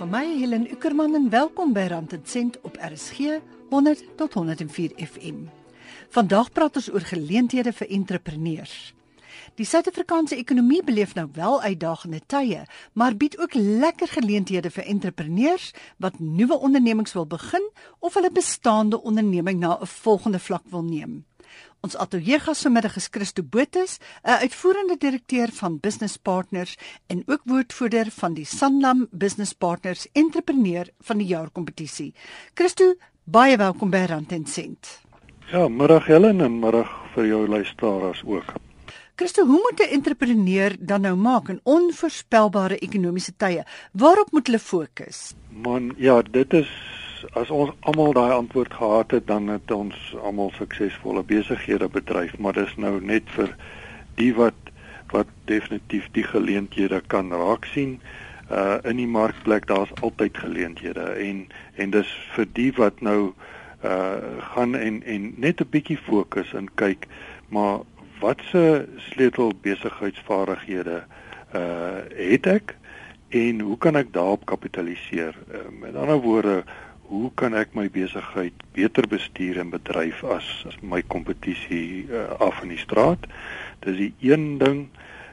van 0.00 0.08
my 0.08 0.38
Helen 0.38 0.70
Ukerman 0.70 1.14
en 1.14 1.26
welkom 1.28 1.74
by 1.76 1.82
Rand 1.90 2.12
en 2.12 2.22
Sent 2.24 2.54
op 2.64 2.78
RSG 2.80 3.18
100 3.68 4.04
tot 4.16 4.32
104 4.32 4.92
FM. 4.96 5.42
Vandag 6.08 6.48
praat 6.56 6.78
ons 6.80 6.88
oor 6.88 7.04
geleenthede 7.04 7.72
vir 7.76 7.90
entrepreneurs. 7.98 8.94
Die 9.60 9.66
Suid-Afrikaanse 9.68 10.38
ekonomie 10.40 10.80
beleef 10.84 11.12
nou 11.18 11.26
wel 11.36 11.60
uitdagende 11.60 12.22
tye, 12.26 12.62
maar 12.96 13.16
bied 13.16 13.36
ook 13.38 13.54
lekker 13.54 14.08
geleenthede 14.08 14.72
vir 14.72 14.88
entrepreneurs 14.88 15.74
wat 15.98 16.16
nuwe 16.18 16.56
ondernemings 16.56 17.12
wil 17.12 17.28
begin 17.28 17.68
of 17.98 18.16
hulle 18.16 18.32
bestaande 18.32 19.02
onderneming 19.02 19.60
na 19.60 19.76
'n 19.80 19.86
volgende 19.86 20.38
vlak 20.38 20.64
wil 20.70 20.82
neem. 20.82 21.24
Ons 21.80 21.94
ateljeegas 21.96 22.60
vanmiddag 22.66 22.98
is 23.00 23.06
Christo 23.08 23.42
Botus, 23.42 23.96
'n 24.22 24.40
uitvoerende 24.44 24.96
direkteur 24.98 25.48
van 25.52 25.78
Business 25.80 26.16
Partners 26.16 26.76
en 27.06 27.22
ook 27.26 27.40
woordvoerder 27.44 28.10
van 28.10 28.34
die 28.34 28.44
Sanlam 28.44 29.06
Business 29.10 29.52
Partners 29.52 30.06
Entrepreneur 30.12 30.88
van 31.00 31.18
die 31.18 31.26
Jaar 31.26 31.50
kompetisie. 31.50 32.14
Christo, 32.54 32.94
baie 33.24 33.56
welkom 33.56 33.90
by 33.90 34.04
Rand 34.08 34.32
en 34.32 34.46
Sent. 34.46 35.00
Ja, 35.50 35.68
middag 35.68 36.06
Helen 36.06 36.40
en 36.40 36.58
middag 36.58 36.90
vir 37.14 37.26
jou 37.26 37.48
luisteraars 37.48 38.22
ook. 38.24 38.52
Christo, 39.16 39.46
hoe 39.46 39.60
moet 39.60 39.80
'n 39.80 39.92
entrepreneur 39.92 40.76
dan 40.78 41.00
nou 41.00 41.16
maak 41.16 41.48
in 41.48 41.60
onvoorspelbare 41.62 42.78
ekonomiese 42.78 43.36
tye? 43.36 43.64
Waarop 43.92 44.32
moet 44.32 44.46
hulle 44.46 44.58
fokus? 44.58 45.34
Man, 45.48 45.94
ja, 45.96 46.22
dit 46.22 46.52
is 46.52 46.99
as 47.32 47.50
ons 47.50 47.70
almal 47.80 48.12
daai 48.12 48.32
antwoord 48.32 48.74
gehad 48.74 49.10
het, 49.10 49.26
dan 49.26 49.48
het 49.48 49.70
ons 49.70 49.96
almal 50.22 50.52
suksesvolle 50.56 51.22
besighede 51.22 51.88
bedryf, 51.88 52.38
maar 52.38 52.56
dis 52.56 52.74
nou 52.76 53.00
net 53.04 53.28
vir 53.36 53.54
die 54.20 54.32
wat 54.34 54.54
wat 55.10 55.26
definitief 55.50 56.06
die 56.14 56.22
geleenthede 56.22 57.00
kan 57.10 57.32
raak 57.34 57.64
sien. 57.66 57.98
Uh 58.50 58.78
in 58.86 59.00
die 59.02 59.10
markplek 59.10 59.66
daar's 59.66 59.90
altyd 60.00 60.38
geleenthede 60.38 61.06
en 61.18 61.46
en 61.74 61.90
dis 61.90 62.10
vir 62.34 62.46
die 62.58 62.70
wat 62.78 63.00
nou 63.00 63.32
uh 63.84 64.42
gaan 64.54 64.74
en 64.74 65.02
en 65.02 65.32
net 65.36 65.60
'n 65.60 65.70
bietjie 65.70 65.98
fokus 65.98 66.54
en 66.54 66.68
kyk 66.74 67.06
maar 67.48 67.80
watse 68.20 68.86
sleutel 69.10 69.52
besigheidsvaardighede 69.62 71.02
uh 71.54 72.02
het 72.14 72.46
ek 72.46 72.76
en 73.30 73.60
hoe 73.60 73.78
kan 73.78 73.96
ek 73.96 74.12
daarop 74.12 74.44
kapitaliseer? 74.44 75.36
Uh, 75.50 75.58
met 75.80 75.94
ander 75.94 76.18
woorde, 76.18 76.64
hoe 77.10 77.30
kan 77.34 77.56
ek 77.58 77.74
my 77.74 77.88
besigheid 77.90 78.54
beter 78.76 79.06
bestuur 79.10 79.58
en 79.58 79.72
bedryf 79.72 80.22
as 80.36 80.46
as 80.70 80.76
my 80.82 81.02
kompetisie 81.02 82.06
uh, 82.06 82.28
af 82.38 82.62
in 82.62 82.70
die 82.74 82.80
straat? 82.80 83.26
Dis 83.82 83.98
die 83.98 84.12
een 84.22 84.58
ding. 84.62 84.84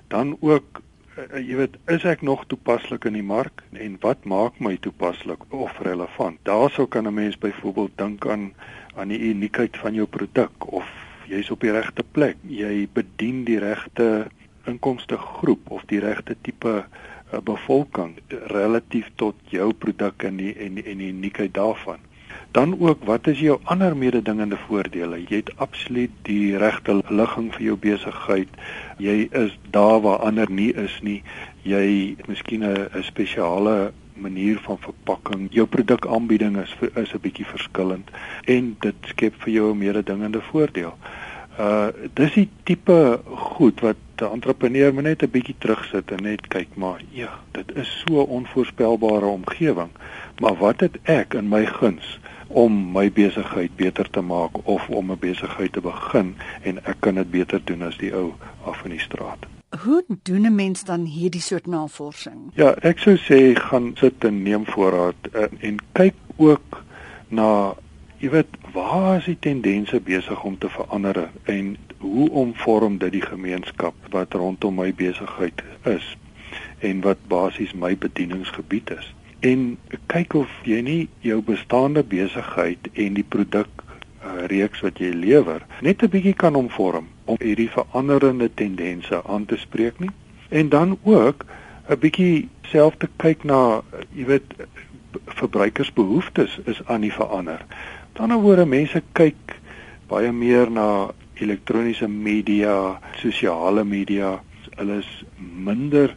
Dan 0.10 0.34
ook 0.42 0.82
uh, 0.82 1.28
jy 1.38 1.60
weet, 1.62 1.78
is 1.94 2.06
ek 2.10 2.26
nog 2.26 2.48
toepaslik 2.50 3.06
in 3.06 3.20
die 3.20 3.26
mark 3.26 3.62
en 3.78 4.00
wat 4.02 4.26
maak 4.26 4.58
my 4.58 4.74
toepaslik 4.82 5.46
of 5.54 5.78
relevant? 5.86 6.42
Daarsou 6.50 6.88
kan 6.90 7.06
'n 7.06 7.14
mens 7.14 7.38
byvoorbeeld 7.38 7.98
dink 7.98 8.26
aan 8.26 8.54
aan 8.98 9.14
die 9.14 9.22
uniekheid 9.30 9.78
van 9.78 9.94
jou 9.94 10.08
produk 10.10 10.72
of 10.74 10.90
jy's 11.30 11.52
op 11.54 11.62
die 11.62 11.72
regte 11.72 12.04
plek. 12.12 12.38
Jy 12.42 12.88
bedien 12.94 13.44
die 13.46 13.60
regte 13.62 14.28
inkomste 14.66 15.18
groep 15.18 15.70
of 15.70 15.86
die 15.86 16.00
regte 16.00 16.36
tipe 16.42 16.86
'n 17.34 17.44
bevolking 17.44 18.14
relatief 18.48 19.10
tot 19.16 19.36
jou 19.50 19.74
produk 19.74 20.24
en 20.24 20.38
die 20.38 20.54
en 20.56 20.74
die, 20.74 20.84
en 20.84 20.98
die 20.98 21.12
uniekheid 21.12 21.54
daarvan. 21.54 22.00
Dan 22.52 22.80
ook 22.80 23.04
wat 23.04 23.28
is 23.28 23.40
jou 23.40 23.60
ander 23.64 23.98
mededingende 23.98 24.58
voordele? 24.58 25.20
Jy 25.28 25.36
het 25.36 25.52
absoluut 25.58 26.12
die 26.22 26.58
regte 26.58 27.02
ligging 27.10 27.52
vir 27.54 27.62
jou 27.62 27.78
besigheid. 27.78 28.50
Jy 28.98 29.28
is 29.32 29.58
daar 29.70 30.02
waar 30.02 30.24
ander 30.26 30.52
nie 30.52 30.74
is 30.74 31.00
nie. 31.02 31.24
Jy 31.62 32.16
het 32.18 32.28
miskien 32.28 32.64
'n 32.64 33.04
spesiale 33.04 33.92
manier 34.14 34.60
van 34.60 34.78
verpakking. 34.80 35.48
Jou 35.52 35.68
produkaanbieding 35.68 36.58
is 36.58 36.76
is 36.96 37.14
'n 37.14 37.22
bietjie 37.22 37.46
verskillend 37.46 38.10
en 38.46 38.76
dit 38.80 38.96
skep 39.02 39.34
vir 39.44 39.54
jou 39.54 39.74
'n 39.74 39.78
mededingende 39.78 40.42
voordeel. 40.42 40.98
Uh 41.60 41.88
dis 42.14 42.34
die 42.34 42.50
tipe 42.64 43.20
goed 43.26 43.80
wat 43.80 43.96
'n 44.22 44.32
entrepreneur 44.32 44.94
moet 44.94 45.04
net 45.04 45.24
'n 45.24 45.30
bietjie 45.30 45.56
terugsit 45.58 46.12
en 46.12 46.24
net 46.24 46.48
kyk 46.48 46.68
maar 46.76 47.02
ja, 47.10 47.40
dit 47.52 47.76
is 47.76 48.04
so 48.06 48.22
'n 48.22 48.30
onvoorspelbare 48.40 49.26
omgewing. 49.26 49.90
Maar 50.40 50.56
wat 50.56 50.80
het 50.80 50.98
ek 51.04 51.34
in 51.34 51.48
my 51.50 51.66
guns 51.66 52.20
om 52.48 52.92
my 52.92 53.12
besigheid 53.12 53.76
beter 53.76 54.10
te 54.10 54.22
maak 54.22 54.68
of 54.68 54.90
om 54.90 55.12
'n 55.12 55.20
besigheid 55.20 55.74
te 55.74 55.82
begin 55.82 56.36
en 56.62 56.86
ek 56.86 56.96
kan 57.00 57.16
dit 57.16 57.32
beter 57.32 57.62
doen 57.64 57.82
as 57.82 57.98
die 57.98 58.14
ou 58.14 58.34
af 58.66 58.84
in 58.84 58.90
die 58.90 59.00
straat. 59.00 59.46
Hoe 59.84 60.04
doen 60.24 60.46
'n 60.46 60.56
mens 60.56 60.84
dan 60.84 61.06
hierdie 61.06 61.42
soort 61.42 61.66
navorsing? 61.66 62.52
Ja, 62.54 62.76
ek 62.82 63.00
sou 63.00 63.18
sê 63.18 63.60
gaan 63.60 63.92
sit 63.96 64.24
en 64.24 64.44
neem 64.44 64.66
voorraad 64.66 65.28
en, 65.32 65.50
en 65.60 65.78
kyk 65.92 66.16
ook 66.36 66.84
na 67.28 67.76
jy 68.18 68.30
weet 68.34 68.56
waar 68.74 69.18
is 69.18 69.28
die 69.30 69.38
tendense 69.40 70.00
besig 70.02 70.44
om 70.44 70.58
te 70.58 70.70
verander 70.70 71.30
en 71.44 71.76
hoe 71.98 72.30
omvorm 72.30 72.98
dit 72.98 73.12
die 73.12 73.26
gemeenskap 73.26 73.94
wat 74.14 74.34
rondom 74.34 74.80
my 74.82 74.90
besigheid 74.94 75.62
is 75.86 76.16
en 76.80 77.02
wat 77.06 77.22
basies 77.30 77.74
my 77.74 77.94
bedieningsgebied 77.98 78.90
is? 78.98 79.14
En 79.46 79.78
kyk 80.10 80.34
of 80.34 80.54
jy 80.66 80.82
nie 80.82 81.04
jou 81.26 81.42
bestaande 81.46 82.04
besigheid 82.04 82.90
en 82.94 83.18
die 83.18 83.26
produk 83.26 83.70
uh, 83.82 84.48
reeks 84.50 84.82
wat 84.86 84.98
jy 85.02 85.12
lewer 85.14 85.66
net 85.86 86.02
'n 86.02 86.10
bietjie 86.10 86.34
kan 86.34 86.56
omvorm 86.56 87.10
om 87.26 87.38
hierdie 87.42 87.70
veranderende 87.70 88.50
tendense 88.54 89.22
aan 89.26 89.46
te 89.46 89.58
spreek 89.58 90.00
nie. 90.00 90.14
En 90.50 90.70
dan 90.70 90.98
ook 91.04 91.46
'n 91.90 92.00
bietjie 92.00 92.50
self 92.62 92.98
te 92.98 93.10
kyk 93.18 93.44
na 93.44 93.82
jy 94.14 94.26
weet 94.26 94.54
verbruikersbehoeftes 95.26 96.60
is 96.66 96.82
aan 96.86 97.02
die 97.02 97.14
verander 97.14 97.66
Ander 98.18 98.40
woorde 98.42 98.66
mense 98.66 98.98
kyk 99.14 99.52
baie 100.10 100.32
meer 100.34 100.72
na 100.74 100.88
elektroniese 101.38 102.08
media, 102.10 102.98
sosiale 103.22 103.84
media. 103.86 104.40
Hulle 104.80 104.98
is 105.04 105.12
minder 105.38 106.16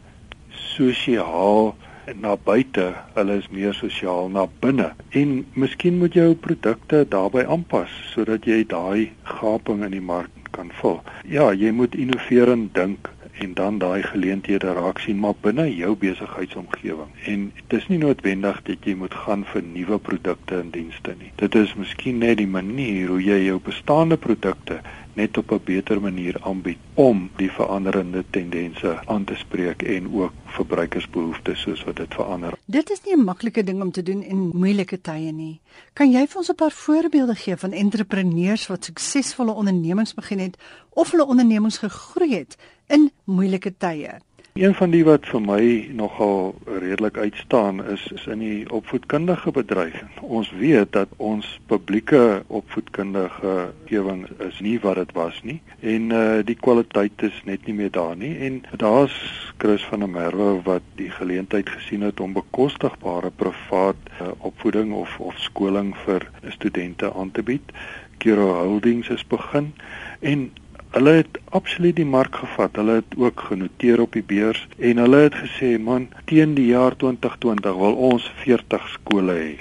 sosiaal 0.57 1.75
na 2.23 2.37
buite, 2.37 2.87
hulle 3.19 3.37
is 3.43 3.51
meer 3.53 3.77
sosiaal 3.77 4.33
na 4.33 4.47
binne. 4.63 4.89
En 5.13 5.45
miskien 5.61 6.01
moet 6.01 6.17
jou 6.17 6.33
produkte 6.47 7.05
daarbey 7.05 7.45
aanpas 7.45 7.93
sodat 8.15 8.49
jy 8.49 8.63
daai 8.65 9.11
gaping 9.37 9.85
in 9.85 9.93
die 9.93 10.01
mark 10.01 10.33
kan 10.57 10.73
vul. 10.81 11.03
Ja, 11.29 11.51
jy 11.53 11.69
moet 11.77 11.95
innoverend 11.95 12.73
dink 12.81 13.13
en 13.41 13.55
dan 13.55 13.79
daai 13.79 14.03
geleenthede 14.03 14.73
raak 14.77 14.99
sien 14.99 15.19
maar 15.19 15.37
binne 15.41 15.67
jou 15.75 15.95
besigheidsomgewing. 15.97 17.13
En 17.33 17.53
dit 17.57 17.79
is 17.79 17.87
nie 17.89 17.99
noodwendig 17.99 18.63
dat 18.69 18.85
jy 18.85 18.95
moet 19.01 19.15
gaan 19.25 19.45
vir 19.53 19.63
nuwe 19.65 19.99
produkte 19.99 20.59
en 20.61 20.73
dienste 20.75 21.15
nie. 21.19 21.33
Dit 21.41 21.55
is 21.55 21.75
miskien 21.75 22.21
net 22.21 22.37
die 22.41 22.51
manier 22.51 23.09
hoe 23.09 23.23
jy 23.23 23.39
jou 23.47 23.61
bestaande 23.65 24.21
produkte 24.21 24.81
net 25.21 25.39
op 25.39 25.53
'n 25.53 25.61
beter 25.65 26.01
manier 26.01 26.37
aanbied 26.41 26.79
om 26.95 27.31
die 27.37 27.51
veranderende 27.51 28.25
tendense 28.31 29.07
aan 29.07 29.25
te 29.25 29.35
spreek 29.35 29.83
en 29.83 30.13
ook 30.13 30.33
verbruikersbehoeftes 30.45 31.61
soos 31.61 31.85
wat 31.85 31.97
dit 31.97 32.15
verander. 32.15 32.53
Dit 32.65 32.91
is 32.91 33.01
nie 33.05 33.17
'n 33.17 33.25
maklike 33.25 33.65
ding 33.65 33.83
om 33.83 33.91
te 33.91 34.03
doen 34.03 34.23
in 34.23 34.51
moeilike 34.53 35.01
tye 35.01 35.33
nie. 35.33 35.61
Kan 35.93 36.11
jy 36.13 36.27
vir 36.27 36.37
ons 36.37 36.51
'n 36.51 36.55
paar 36.55 36.73
voorbeelde 36.73 37.35
gee 37.35 37.57
van 37.57 37.73
entrepreneurs 37.73 38.67
wat 38.67 38.85
suksesvolle 38.85 39.53
ondernemings 39.53 40.15
begin 40.15 40.39
het 40.39 40.57
of 40.91 41.11
hulle 41.11 41.27
ondernemings 41.27 41.79
gegroei 41.79 42.35
het 42.35 42.57
in 42.91 43.11
moeilike 43.25 43.73
tye. 43.79 44.19
Een 44.59 44.75
van 44.75 44.91
die 44.91 45.05
wat 45.07 45.29
vir 45.31 45.41
my 45.41 45.65
nogal 45.95 46.57
redelik 46.67 47.17
uitstaan 47.17 47.79
is 47.87 48.03
is 48.13 48.25
in 48.27 48.41
die 48.43 48.71
opvoedkundige 48.71 49.53
bedryf. 49.55 50.01
Ons 50.21 50.51
weet 50.59 50.91
dat 50.93 51.09
ons 51.17 51.47
publieke 51.71 52.43
opvoedkundige 52.47 53.71
gewing 53.87 54.27
is 54.49 54.59
nie 54.61 54.75
wat 54.83 54.99
dit 54.99 55.13
was 55.15 55.39
nie 55.47 55.61
en 55.81 56.11
uh 56.11 56.43
die 56.45 56.59
kwaliteit 56.67 57.23
is 57.23 57.39
net 57.45 57.67
nie 57.67 57.77
meer 57.79 57.95
daar 57.95 58.17
nie 58.17 58.35
en 58.49 58.61
daar's 58.83 59.17
Chris 59.63 59.85
van 59.87 60.03
der 60.03 60.09
Merwe 60.09 60.51
wat 60.67 60.83
die 60.99 61.11
geleentheid 61.11 61.71
gesien 61.71 62.03
het 62.03 62.21
om 62.21 62.33
bekostigbare 62.33 63.31
privaat 63.31 63.97
uh, 64.21 64.33
opvoeding 64.39 64.93
of 64.93 65.21
of 65.21 65.39
skoling 65.39 65.95
vir 66.05 66.27
studente 66.49 67.15
aan 67.15 67.31
te 67.31 67.43
bied. 67.43 67.73
Kiro 68.19 68.51
Holdings 68.65 69.09
is 69.09 69.27
begin 69.27 69.73
en 70.21 70.51
Hulle 70.91 71.11
het 71.21 71.37
absoluut 71.55 71.95
die 71.95 72.05
mark 72.05 72.35
gevat. 72.35 72.75
Hulle 72.77 72.97
het 72.99 73.13
ook 73.17 73.41
genoteer 73.47 74.01
op 74.03 74.17
die 74.17 74.25
beurs 74.27 74.65
en 74.79 74.99
hulle 74.99 75.21
het 75.29 75.37
gesê, 75.39 75.79
"Man, 75.79 76.09
teen 76.25 76.55
die 76.55 76.67
jaar 76.67 76.97
2020 76.97 77.77
wil 77.77 77.95
ons 77.95 78.33
40 78.43 78.89
skole 78.89 79.33
hê. 79.33 79.53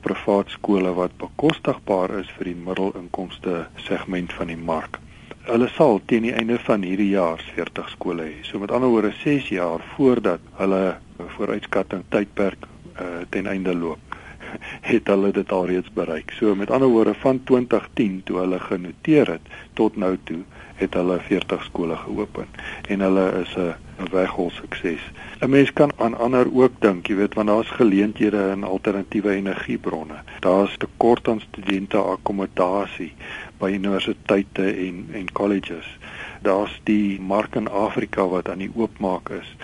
Privaat 0.00 0.48
skole 0.48 0.94
wat 0.94 1.16
bekostigbaar 1.16 2.18
is 2.18 2.30
vir 2.36 2.44
die 2.44 2.56
middelinkomste 2.64 3.66
segment 3.76 4.32
van 4.32 4.46
die 4.46 4.56
mark." 4.56 4.98
Hulle 5.42 5.68
sal 5.68 6.00
teen 6.06 6.22
die 6.22 6.32
einde 6.32 6.58
van 6.58 6.82
hierdie 6.82 7.10
jaar 7.10 7.44
40 7.54 7.88
skole 7.90 8.22
hê. 8.22 8.34
So 8.42 8.58
met 8.58 8.70
ander 8.70 8.88
woorde 8.88 9.12
6 9.12 9.48
jaar 9.48 9.80
voordat 9.96 10.40
hulle 10.56 10.96
vooruitskatting 11.36 12.04
tydperk 12.08 12.64
uh, 13.00 13.06
ten 13.30 13.46
einde 13.46 13.76
loop. 13.76 14.09
Het 14.80 15.06
hulle 15.06 15.32
dit 15.32 15.52
alreeds 15.52 15.92
bereik. 15.92 16.30
So 16.30 16.54
met 16.54 16.70
ander 16.70 16.88
woorde 16.88 17.14
van 17.14 17.44
2010 17.44 18.20
toe 18.24 18.38
hulle 18.38 18.60
genoteer 18.60 19.30
het 19.36 19.52
tot 19.74 19.96
nou 19.96 20.18
toe 20.24 20.42
het 20.80 20.94
hulle 20.94 21.18
40 21.20 21.64
skole 21.64 21.96
geopen 21.96 22.46
en 22.88 23.00
hulle 23.00 23.26
is 23.42 23.54
'n 23.56 24.08
weghol 24.10 24.50
sukses. 24.50 25.02
'n 25.40 25.50
Mens 25.50 25.72
kan 25.72 25.92
aan 25.96 26.18
ander 26.18 26.46
ook 26.54 26.72
dink, 26.78 27.06
jy 27.06 27.14
weet, 27.14 27.34
want 27.34 27.48
daar's 27.48 27.70
geleenthede 27.70 28.50
in 28.52 28.64
alternatiewe 28.64 29.30
energiebronne. 29.30 30.18
Daar's 30.40 30.76
tekort 30.76 31.28
aan 31.28 31.40
studente 31.40 31.96
akkommodasie 31.96 33.12
by 33.58 33.70
universiteite 33.70 34.64
en 34.86 35.08
en 35.12 35.32
colleges. 35.32 35.98
Daar's 36.42 36.80
die 36.84 37.20
mark 37.20 37.54
in 37.54 37.68
Afrika 37.68 38.28
wat 38.28 38.48
aan 38.48 38.58
die 38.58 38.72
oopmaak 38.74 39.28
is. 39.28 39.56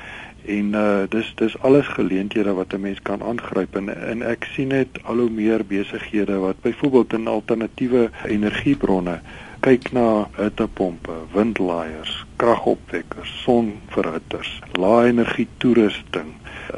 En 0.46 0.74
uh 0.78 1.04
dis 1.10 1.32
dis 1.34 1.58
alles 1.66 1.86
geleenthede 1.86 2.52
wat 2.54 2.72
'n 2.72 2.80
mens 2.80 3.00
kan 3.02 3.22
aangryp 3.22 3.76
en 3.76 3.88
en 3.88 4.22
ek 4.22 4.44
sien 4.54 4.68
net 4.68 4.98
al 5.02 5.18
hoe 5.18 5.30
meer 5.30 5.64
besighede 5.66 6.38
wat 6.38 6.60
byvoorbeeld 6.62 7.12
in 7.12 7.26
alternatiewe 7.26 8.10
energiebronne 8.26 9.20
kyk 9.60 9.92
na 9.92 10.28
hittepompe, 10.36 11.14
windlaaiers, 11.32 12.12
kragopwekkers, 12.36 13.32
sonverhitters, 13.42 14.50
lae-energie 14.78 15.48
toerusting, 15.58 16.28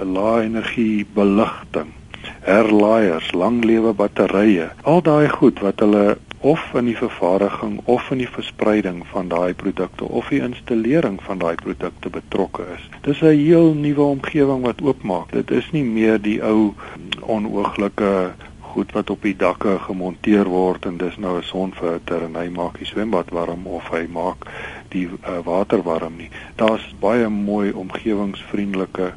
lae-energie 0.01 1.07
beligting, 1.15 1.93
herlaaiers, 2.47 3.33
langlewe 3.33 3.93
batterye. 3.93 4.71
Al 4.83 5.03
daai 5.03 5.29
goed 5.29 5.61
wat 5.61 5.85
hulle 5.85 6.17
of 6.41 6.75
in 6.75 6.85
die 6.85 6.97
vervaardiging 6.97 7.81
of 7.85 8.11
in 8.11 8.19
die 8.23 8.29
verspreiding 8.31 9.03
van 9.11 9.29
daai 9.29 9.55
produkte 9.55 10.05
of 10.05 10.29
die 10.29 10.41
installering 10.41 11.19
van 11.23 11.39
daai 11.39 11.55
produkte 11.55 12.11
betrokke 12.11 12.67
is. 12.75 12.89
Dis 13.03 13.23
'n 13.23 13.35
heel 13.35 13.75
nuwe 13.75 14.03
omgewing 14.03 14.63
wat 14.63 14.83
oopmaak. 14.83 15.33
Dit 15.33 15.51
is 15.51 15.71
nie 15.71 15.85
meer 15.85 16.21
die 16.21 16.43
ou 16.43 16.75
onooglike 17.21 18.33
goed 18.61 18.93
wat 18.93 19.11
op 19.11 19.23
die 19.23 19.37
dakke 19.37 19.79
gemonteer 19.79 20.45
word 20.45 20.87
en 20.87 20.97
dis 20.97 21.17
nou 21.17 21.39
'n 21.39 21.43
sonverhitter 21.43 22.23
en 22.23 22.37
hy 22.37 22.49
maak 22.49 22.79
die 22.79 22.87
swembad 22.87 23.31
warm 23.31 23.67
of 23.67 23.89
hy 23.91 24.07
maak 24.07 24.47
die 24.89 25.09
uh, 25.09 25.39
water 25.45 25.83
warm 25.83 26.17
nie. 26.17 26.31
Daar's 26.57 26.95
baie 27.01 27.29
mooi 27.29 27.73
omgewingsvriendelike 27.73 29.13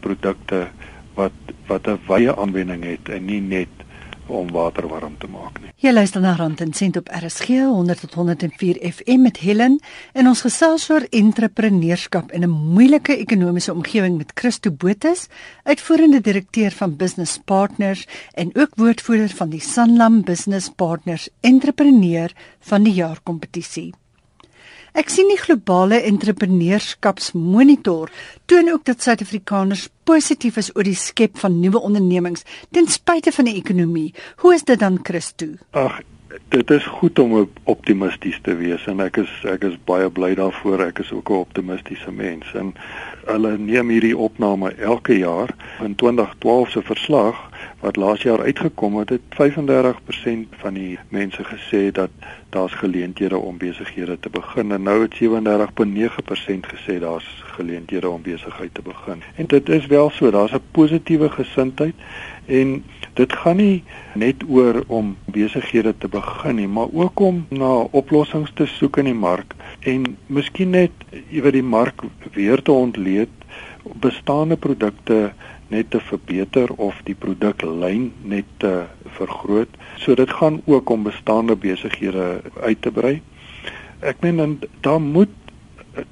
produkte 0.00 0.68
wat 1.14 1.32
wat 1.66 1.88
'n 1.88 1.98
wye 2.06 2.36
aanwending 2.36 2.84
het 2.84 3.08
en 3.08 3.24
nie 3.24 3.40
net 3.40 3.75
om 4.26 4.50
water 4.52 4.88
warm 4.88 5.16
te 5.18 5.28
maak 5.30 5.60
nie. 5.60 5.72
Jy 5.82 5.92
luister 5.92 6.20
na 6.20 6.34
Rand 6.36 6.60
en 6.60 6.72
Sent 6.72 6.96
op 6.96 7.08
RSG 7.12 7.60
100 7.66 8.00
tot 8.00 8.14
104 8.14 8.80
FM 8.92 9.26
met 9.26 9.40
Helen 9.42 9.78
en 10.12 10.30
ons 10.30 10.42
gesels 10.46 10.88
oor 10.90 11.06
entrepreneurskap 11.10 12.32
in 12.32 12.44
'n 12.44 12.50
moeilike 12.50 13.16
ekonomiese 13.16 13.72
omgewing 13.72 14.16
met 14.16 14.32
Christo 14.34 14.70
Botus, 14.70 15.26
uitvoerende 15.62 16.20
direkteur 16.20 16.70
van 16.70 16.96
Business 16.96 17.38
Partners 17.44 18.06
en 18.34 18.50
ook 18.54 18.70
woordvoerder 18.74 19.28
van 19.28 19.48
die 19.48 19.60
Sanlam 19.60 20.22
Business 20.22 20.70
Partners 20.76 21.28
Entrepreneur 21.40 22.32
van 22.60 22.82
die 22.82 22.94
jaar 22.94 23.20
kompetisie. 23.22 23.92
Ek 24.96 25.10
sien 25.12 25.28
die 25.28 25.36
globale 25.36 25.98
entrepreneurskapsmonitor 26.08 28.08
toon 28.48 28.70
ook 28.72 28.86
dat 28.88 29.04
Suid-Afrikaners 29.04 29.92
positief 30.08 30.56
is 30.56 30.72
oor 30.72 30.88
die 30.88 30.96
skep 30.96 31.36
van 31.42 31.58
nuwe 31.60 31.82
ondernemings 31.84 32.46
ten 32.72 32.88
spyte 32.88 33.28
van 33.36 33.44
die 33.50 33.58
ekonomie. 33.60 34.16
Hoe 34.40 34.56
is 34.56 34.64
dit 34.64 34.80
dan 34.80 34.96
Christo? 35.04 35.52
Ag, 35.76 36.00
dit 36.48 36.70
is 36.70 36.86
goed 36.86 37.18
om 37.18 37.48
optimisties 37.62 38.38
te 38.42 38.54
wees 38.56 38.86
en 38.86 39.00
ek 39.00 39.20
is 39.22 39.32
ek 39.46 39.64
is 39.68 39.76
baie 39.88 40.08
bly 40.10 40.34
daarvoor. 40.34 40.82
Ek 40.88 40.98
is 40.98 41.12
ook 41.12 41.30
'n 41.30 41.42
optimistiese 41.46 42.12
mens 42.12 42.54
en 42.54 42.74
hulle 43.26 43.58
neem 43.58 43.88
hierdie 43.88 44.16
opname 44.16 44.70
elke 44.74 45.18
jaar 45.18 45.50
in 45.82 45.94
2012 45.94 46.70
se 46.70 46.82
verslag 46.82 47.50
wat 47.80 47.96
laas 47.96 48.22
jaar 48.22 48.42
uitgekom 48.42 48.96
het, 48.98 49.08
het 49.08 49.20
35% 49.34 50.54
van 50.62 50.74
die 50.74 50.98
mense 51.08 51.44
gesê 51.44 51.90
dat 51.92 52.10
daar's 52.50 52.74
geleenthede 52.74 53.38
om 53.38 53.58
besighede 53.58 54.18
te 54.20 54.30
begin 54.30 54.72
en 54.72 54.82
nou 54.82 55.02
het 55.02 55.14
37.9% 55.14 56.70
gesê 56.74 56.98
daar's 56.98 57.42
geleenthede 57.56 58.08
om 58.08 58.22
besigheid 58.22 58.74
te 58.74 58.82
begin. 58.82 59.22
En 59.34 59.46
dit 59.46 59.68
is 59.68 59.86
wel 59.86 60.10
so, 60.10 60.30
daar's 60.30 60.52
'n 60.52 60.62
positiewe 60.70 61.30
gesindheid 61.30 61.94
en 62.46 62.84
dit 63.16 63.32
gaan 63.32 63.56
nie 63.56 63.84
net 64.14 64.44
oor 64.48 64.82
om 64.92 65.14
besighede 65.32 65.94
te 65.98 66.08
begin 66.08 66.56
nie, 66.60 66.68
maar 66.68 66.92
ook 66.92 67.20
om 67.20 67.46
na 67.48 67.72
oplossings 67.96 68.52
te 68.54 68.66
soek 68.66 69.00
in 69.02 69.10
die 69.10 69.16
mark 69.16 69.54
en 69.80 70.04
miskien 70.26 70.74
net 70.76 70.92
iewers 71.30 71.56
die 71.56 71.64
mark 71.64 72.04
weer 72.36 72.62
te 72.62 72.72
ontleed 72.72 73.32
bestaande 74.02 74.56
produkte 74.56 75.30
net 75.68 75.90
te 75.90 76.00
verbeter 76.00 76.70
of 76.76 76.98
die 77.06 77.14
produklyn 77.18 78.10
net 78.22 78.46
te 78.62 78.84
vergroot. 79.18 79.72
So 79.98 80.14
dit 80.14 80.30
gaan 80.30 80.60
ook 80.66 80.90
om 80.90 81.06
bestaande 81.06 81.56
besighede 81.56 82.42
uit 82.62 82.82
te 82.82 82.92
brei. 82.94 83.20
Ek 84.00 84.22
meen 84.22 84.60
daar 84.84 85.00
moet 85.00 85.32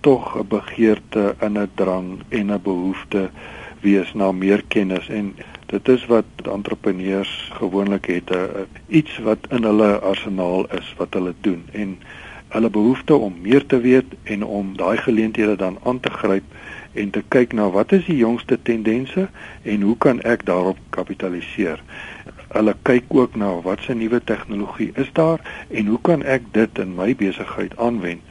tog 0.00 0.36
'n 0.38 0.48
begeerte 0.48 1.34
in 1.40 1.58
'n 1.58 1.70
drang 1.74 2.22
en 2.28 2.50
'n 2.50 2.62
behoefte 2.62 3.30
wees 3.80 4.14
na 4.14 4.32
meer 4.32 4.62
kennis 4.68 5.08
en 5.08 5.34
dit 5.74 5.88
is 5.88 6.06
wat 6.06 6.24
entrepreneurs 6.52 7.32
gewoonlik 7.58 8.06
het 8.06 8.30
'n 8.30 8.66
iets 8.86 9.18
wat 9.18 9.38
in 9.50 9.62
hulle 9.62 9.98
arsenaal 9.98 10.66
is 10.70 10.94
wat 10.96 11.14
hulle 11.14 11.34
doen 11.40 11.62
en 11.72 11.98
hulle 12.48 12.70
behoefte 12.70 13.14
om 13.14 13.34
meer 13.40 13.66
te 13.66 13.80
weet 13.80 14.04
en 14.22 14.44
om 14.44 14.76
daai 14.76 14.96
geleenthede 14.96 15.56
dan 15.56 15.78
aan 15.82 16.00
te 16.00 16.10
gryp 16.10 16.44
en 16.92 17.10
te 17.10 17.22
kyk 17.28 17.52
na 17.52 17.70
wat 17.70 17.92
is 17.92 18.04
die 18.06 18.16
jongste 18.16 18.58
tendense 18.62 19.28
en 19.62 19.80
hoe 19.82 19.96
kan 19.98 20.20
ek 20.22 20.44
daarop 20.46 20.78
kapitaliseer. 20.90 21.82
Hulle 22.48 22.76
kyk 22.82 23.04
ook 23.08 23.34
na 23.34 23.50
wat 23.60 23.82
se 23.82 23.94
nuwe 23.94 24.20
tegnologie 24.24 24.90
is 24.94 25.10
daar 25.12 25.40
en 25.68 25.86
hoe 25.86 25.98
kan 26.00 26.22
ek 26.22 26.42
dit 26.52 26.78
in 26.78 26.94
my 26.94 27.14
besigheid 27.14 27.74
aanwend 27.76 28.22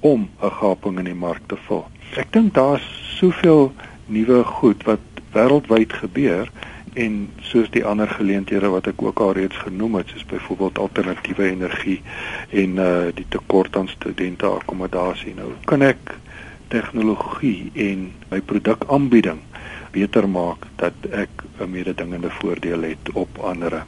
om 0.00 0.28
'n 0.42 0.50
gaping 0.50 0.98
in 0.98 1.04
die 1.04 1.20
mark 1.26 1.42
te 1.46 1.56
vul. 1.68 1.86
Ek 2.16 2.32
dink 2.32 2.54
daar's 2.54 2.88
soveel 3.18 3.72
nuwe 4.06 4.44
goed 4.44 4.82
wat 4.82 5.00
wêreldwyd 5.32 5.92
gebeur 5.92 6.50
en 7.04 7.18
soos 7.50 7.70
die 7.74 7.84
ander 7.84 8.10
geleenthede 8.10 8.70
wat 8.74 8.90
ek 8.90 9.02
ook 9.02 9.20
al 9.24 9.32
reeds 9.38 9.56
genoem 9.64 10.00
het 10.00 10.12
soos 10.12 10.26
byvoorbeeld 10.30 10.78
alternatiewe 10.78 11.50
energie 11.50 12.00
en 12.50 12.80
uh 12.84 13.10
die 13.14 13.26
tekort 13.34 13.76
aan 13.76 13.88
studente 13.88 14.46
akkommodasie 14.46 15.34
nou 15.38 15.52
kan 15.70 15.82
ek 15.82 16.16
tegnologie 16.68 17.70
en 17.88 18.08
my 18.30 18.40
produkaanbieding 18.40 19.40
beter 19.92 20.28
maak 20.28 20.66
dat 20.76 20.94
ek 21.10 21.30
'n 21.60 21.70
mededingende 21.70 22.30
voordeel 22.30 22.82
het 22.82 23.12
op 23.12 23.38
ander. 23.38 23.84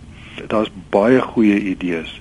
Daar's 0.46 0.70
baie 0.90 1.20
goeie 1.20 1.60
idees, 1.60 2.20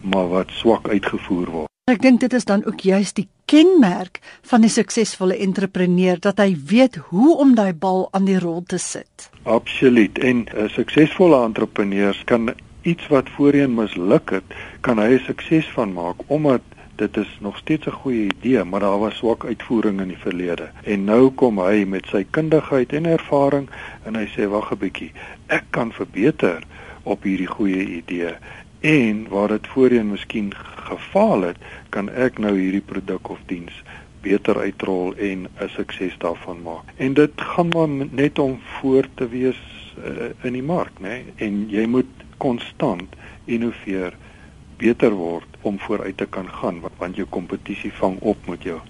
maar 0.00 0.28
wat 0.28 0.50
swak 0.50 0.88
uitgevoer 0.88 1.50
word. 1.50 1.68
Ek 1.84 2.02
dink 2.02 2.20
dit 2.20 2.32
is 2.32 2.44
dan 2.44 2.64
ook 2.64 2.80
juist 2.80 3.14
die 3.14 3.28
kenmerk 3.44 4.20
van 4.42 4.64
'n 4.64 4.68
suksesvolle 4.68 5.36
entrepreneur 5.36 6.20
dat 6.20 6.38
hy 6.38 6.56
weet 6.66 6.96
hoe 6.96 7.36
om 7.36 7.54
daai 7.54 7.72
bal 7.72 8.08
aan 8.10 8.24
die 8.24 8.38
rol 8.38 8.62
te 8.66 8.78
sit. 8.78 9.30
Absoluut. 9.42 10.18
En 10.18 10.46
'n 10.56 10.68
suksesvolle 10.68 11.44
entrepreneur 11.44 12.22
kan 12.24 12.54
iets 12.82 13.06
wat 13.08 13.28
voorheen 13.28 13.74
misluk 13.74 14.30
het, 14.30 14.44
kan 14.80 14.98
hy 14.98 15.14
'n 15.14 15.24
sukses 15.26 15.68
van 15.72 15.92
maak 15.92 16.16
omdat 16.26 16.60
dit 16.96 17.16
is 17.16 17.38
nog 17.40 17.56
steeds 17.56 17.86
'n 17.86 17.90
goeie 17.90 18.24
idee, 18.24 18.64
maar 18.64 18.80
daar 18.80 18.98
was 18.98 19.16
swak 19.16 19.44
uitvoering 19.44 20.00
in 20.00 20.08
die 20.08 20.18
verlede. 20.18 20.70
En 20.82 21.04
nou 21.04 21.30
kom 21.30 21.58
hy 21.58 21.84
met 21.84 22.06
sy 22.06 22.26
kundigheid 22.30 22.92
en 22.92 23.06
ervaring 23.06 23.68
en 24.04 24.14
hy 24.14 24.26
sê 24.26 24.48
wag 24.48 24.72
'n 24.72 24.78
bietjie, 24.78 25.12
ek 25.46 25.64
kan 25.70 25.92
verbeter 25.92 26.62
op 27.02 27.22
hierdie 27.22 27.46
goeie 27.46 27.86
idee. 27.86 28.34
En 28.84 29.28
waar 29.28 29.48
dit 29.48 29.66
voorheen 29.66 30.10
miskien 30.10 30.52
gefaal 30.88 31.40
het, 31.40 31.56
kan 31.88 32.10
ek 32.12 32.38
nou 32.38 32.52
hierdie 32.58 32.84
produk 32.84 33.30
of 33.32 33.38
diens 33.48 33.78
beter 34.20 34.58
uitrol 34.60 35.14
en 35.16 35.46
'n 35.48 35.68
sukses 35.76 36.18
daarvan 36.18 36.60
maak. 36.62 36.92
En 36.96 37.14
dit 37.14 37.32
gaan 37.36 37.68
maar 37.68 37.88
net 38.10 38.38
om 38.38 38.58
voor 38.80 39.08
te 39.14 39.28
wees 39.28 39.60
uh, 39.98 40.28
in 40.42 40.52
die 40.52 40.62
mark, 40.62 40.92
né? 41.00 41.08
Nee? 41.08 41.24
En 41.36 41.64
jy 41.70 41.86
moet 41.86 42.12
konstant 42.36 43.16
innoveer 43.44 44.12
beter 44.76 45.10
word 45.10 45.56
om 45.60 45.78
vooruit 45.80 46.16
te 46.16 46.26
kan 46.26 46.48
gaan 46.48 46.80
want, 46.80 46.94
want 46.98 47.16
jou 47.16 47.26
kompetisie 47.28 47.92
vang 47.92 48.18
op 48.20 48.46
met 48.46 48.62
jou. 48.62 48.80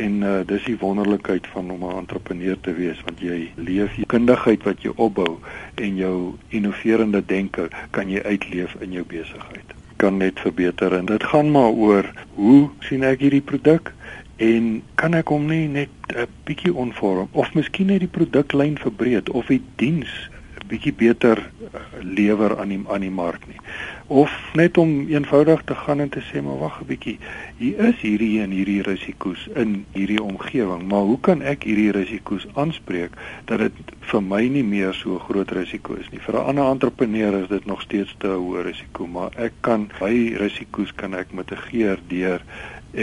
En 0.00 0.22
uh, 0.22 0.38
dis 0.48 0.64
die 0.64 0.78
wonderlikheid 0.80 1.46
van 1.52 1.70
om 1.70 1.84
'n 1.84 1.98
entrepreneur 1.98 2.56
te 2.60 2.72
wees 2.74 3.00
want 3.04 3.20
jy 3.20 3.52
leef 3.56 3.96
jou 3.96 4.06
kundigheid 4.06 4.62
wat 4.68 4.82
jy 4.82 4.92
opbou 4.96 5.38
en 5.74 5.96
jou 5.96 6.16
innoverende 6.48 7.22
denke 7.26 7.68
kan 7.90 8.08
jy 8.08 8.22
uitleef 8.22 8.74
in 8.80 8.92
jou 8.92 9.04
besigheid. 9.04 9.76
Kan 9.96 10.16
net 10.16 10.40
verbeter 10.40 10.96
en 10.96 11.04
dit 11.04 11.24
gaan 11.24 11.50
maar 11.50 11.76
oor 11.76 12.12
hoe 12.34 12.70
sien 12.80 13.04
ek 13.04 13.20
hierdie 13.20 13.44
produk 13.52 13.92
en 14.36 14.82
kan 14.94 15.14
ek 15.14 15.28
hom 15.28 15.46
nie 15.46 15.68
net 15.68 15.92
'n 16.16 16.26
bietjie 16.44 16.74
onvorm 16.74 17.28
of 17.32 17.54
miskien 17.54 17.86
net 17.86 18.00
die 18.00 18.14
produklyn 18.18 18.78
verbreek 18.78 19.34
of 19.34 19.46
die 19.46 19.62
diens 19.76 20.30
bietjie 20.70 20.94
beter 20.94 21.38
eh, 21.38 21.80
lewer 22.00 22.58
aan 22.58 22.68
die 22.68 22.80
aan 22.88 23.04
die 23.04 23.10
mark 23.10 23.46
nie 23.50 23.58
of 24.10 24.30
net 24.58 24.78
om 24.78 25.06
eenvoudig 25.08 25.62
te 25.64 25.74
gaan 25.74 26.00
en 26.02 26.08
te 26.10 26.20
sê 26.20 26.40
maar 26.42 26.58
wag 26.58 26.80
'n 26.80 26.86
bietjie. 26.86 27.18
Hier 27.56 27.78
is 27.78 28.00
hierdie 28.02 28.40
en 28.42 28.50
hierdie 28.50 28.82
risiko's 28.82 29.48
in 29.54 29.86
hierdie 29.92 30.22
omgewing. 30.22 30.82
Maar 30.82 31.04
hoe 31.10 31.20
kan 31.20 31.42
ek 31.42 31.62
hierdie 31.62 31.92
risiko's 31.94 32.46
aanspreek 32.54 33.14
dat 33.44 33.58
dit 33.58 33.72
vir 34.00 34.22
my 34.22 34.42
nie 34.48 34.64
meer 34.64 34.94
so 34.94 35.18
groot 35.18 35.50
risiko 35.50 35.94
is 35.94 36.10
nie? 36.10 36.18
Vir 36.18 36.34
'n 36.34 36.46
ander 36.46 36.70
entrepreneur 36.70 37.42
is 37.42 37.48
dit 37.48 37.66
nog 37.66 37.82
steeds 37.82 38.14
te 38.18 38.26
hoë 38.26 38.62
risiko 38.62 39.06
maar 39.06 39.30
ek 39.36 39.52
kan 39.60 39.90
by 40.00 40.34
risiko's 40.36 40.92
kan 40.94 41.14
ek 41.14 41.32
mitigeer 41.32 41.98
deur 42.08 42.42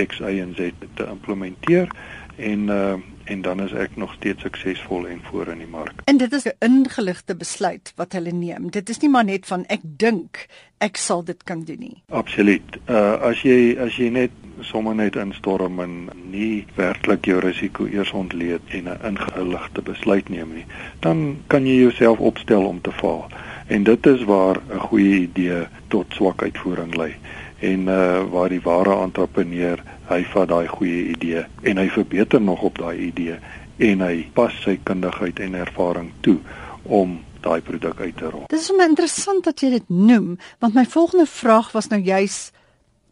X 0.08 0.20
Y 0.20 0.40
en 0.40 0.54
Z 0.56 0.72
te 0.94 1.06
implementeer. 1.06 1.88
En 2.36 2.60
uh, 2.70 2.94
en 3.28 3.42
dan 3.42 3.62
is 3.64 3.74
ek 3.74 3.96
nog 3.96 4.14
steeds 4.14 4.42
suksesvol 4.42 5.08
en 5.08 5.20
voor 5.30 5.48
in 5.48 5.58
die 5.64 5.70
mark. 5.72 6.02
En 6.06 6.18
dit 6.18 6.34
is 6.34 6.46
'n 6.46 6.56
ingeligte 6.60 7.36
besluit 7.36 7.94
wat 7.96 8.12
hulle 8.12 8.32
neem. 8.32 8.70
Dit 8.72 8.90
is 8.90 9.00
nie 9.00 9.10
maar 9.10 9.26
net 9.26 9.46
van 9.46 9.66
ek 9.66 9.82
dink 9.84 10.48
ek 10.78 10.98
sal 10.98 11.24
dit 11.24 11.44
kan 11.44 11.64
doen 11.64 11.80
nie. 11.80 12.04
Absoluut. 12.10 12.78
Uh 12.90 13.22
as 13.22 13.42
jy 13.42 13.78
as 13.80 13.96
jy 13.98 14.10
net 14.10 14.32
sommer 14.62 14.96
net 14.96 15.16
instorm 15.16 15.80
en 15.80 16.10
nie 16.32 16.66
werklik 16.76 17.26
jou 17.26 17.40
risiko 17.40 17.86
eers 17.86 18.12
ontleed 18.12 18.62
en 18.68 18.84
'n 18.84 19.00
ingeligte 19.06 19.82
besluit 19.82 20.30
neem 20.30 20.54
nie, 20.54 20.66
dan 21.00 21.38
kan 21.48 21.66
jy 21.66 21.76
jouself 21.82 22.20
opstel 22.20 22.66
om 22.66 22.82
te 22.82 22.92
faal. 22.92 23.28
En 23.68 23.84
dit 23.84 24.06
is 24.06 24.24
waar 24.24 24.56
'n 24.56 24.80
goeie 24.80 25.20
idee 25.20 25.68
tot 25.88 26.06
swak 26.14 26.42
uitvoering 26.42 26.96
lei 26.96 27.16
en 27.60 27.88
uh 27.88 28.24
waar 28.32 28.50
die 28.50 28.62
ware 28.62 29.02
entrepreneur 29.04 29.82
hy 30.10 30.24
vat 30.34 30.50
daai 30.50 30.68
goeie 30.68 31.08
idee 31.14 31.46
en 31.64 31.78
hy 31.78 31.88
verbeter 31.90 32.42
nog 32.42 32.62
op 32.62 32.78
daai 32.78 32.98
idee 33.08 33.40
en 33.78 34.02
hy 34.02 34.30
pas 34.34 34.54
sy 34.64 34.78
kundigheid 34.84 35.40
en 35.40 35.56
ervaring 35.56 36.12
toe 36.22 36.38
om 36.84 37.20
daai 37.42 37.62
produk 37.62 38.00
uit 38.00 38.18
te 38.18 38.30
rol. 38.30 38.46
Dit 38.50 38.60
is 38.60 38.66
sommer 38.70 38.90
interessant 38.90 39.44
dat 39.46 39.62
jy 39.62 39.70
dit 39.78 39.90
noem 39.90 40.38
want 40.60 40.78
my 40.78 40.86
volgende 40.86 41.26
vraag 41.30 41.72
was 41.72 41.90
nou 41.94 42.02
juis 42.02 42.52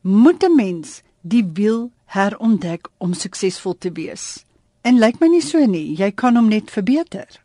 moet 0.02 0.44
'n 0.44 0.56
mens 0.56 1.02
die 1.22 1.46
wiel 1.54 1.92
herontdek 2.06 2.88
om 2.98 3.14
suksesvol 3.14 3.78
te 3.78 3.92
wees? 3.92 4.46
En 4.82 5.00
lyk 5.00 5.20
my 5.20 5.28
nie 5.28 5.42
so 5.42 5.66
nie, 5.66 5.96
jy 5.98 6.12
kan 6.12 6.36
hom 6.36 6.48
net 6.48 6.72
verbeter. 6.72 7.42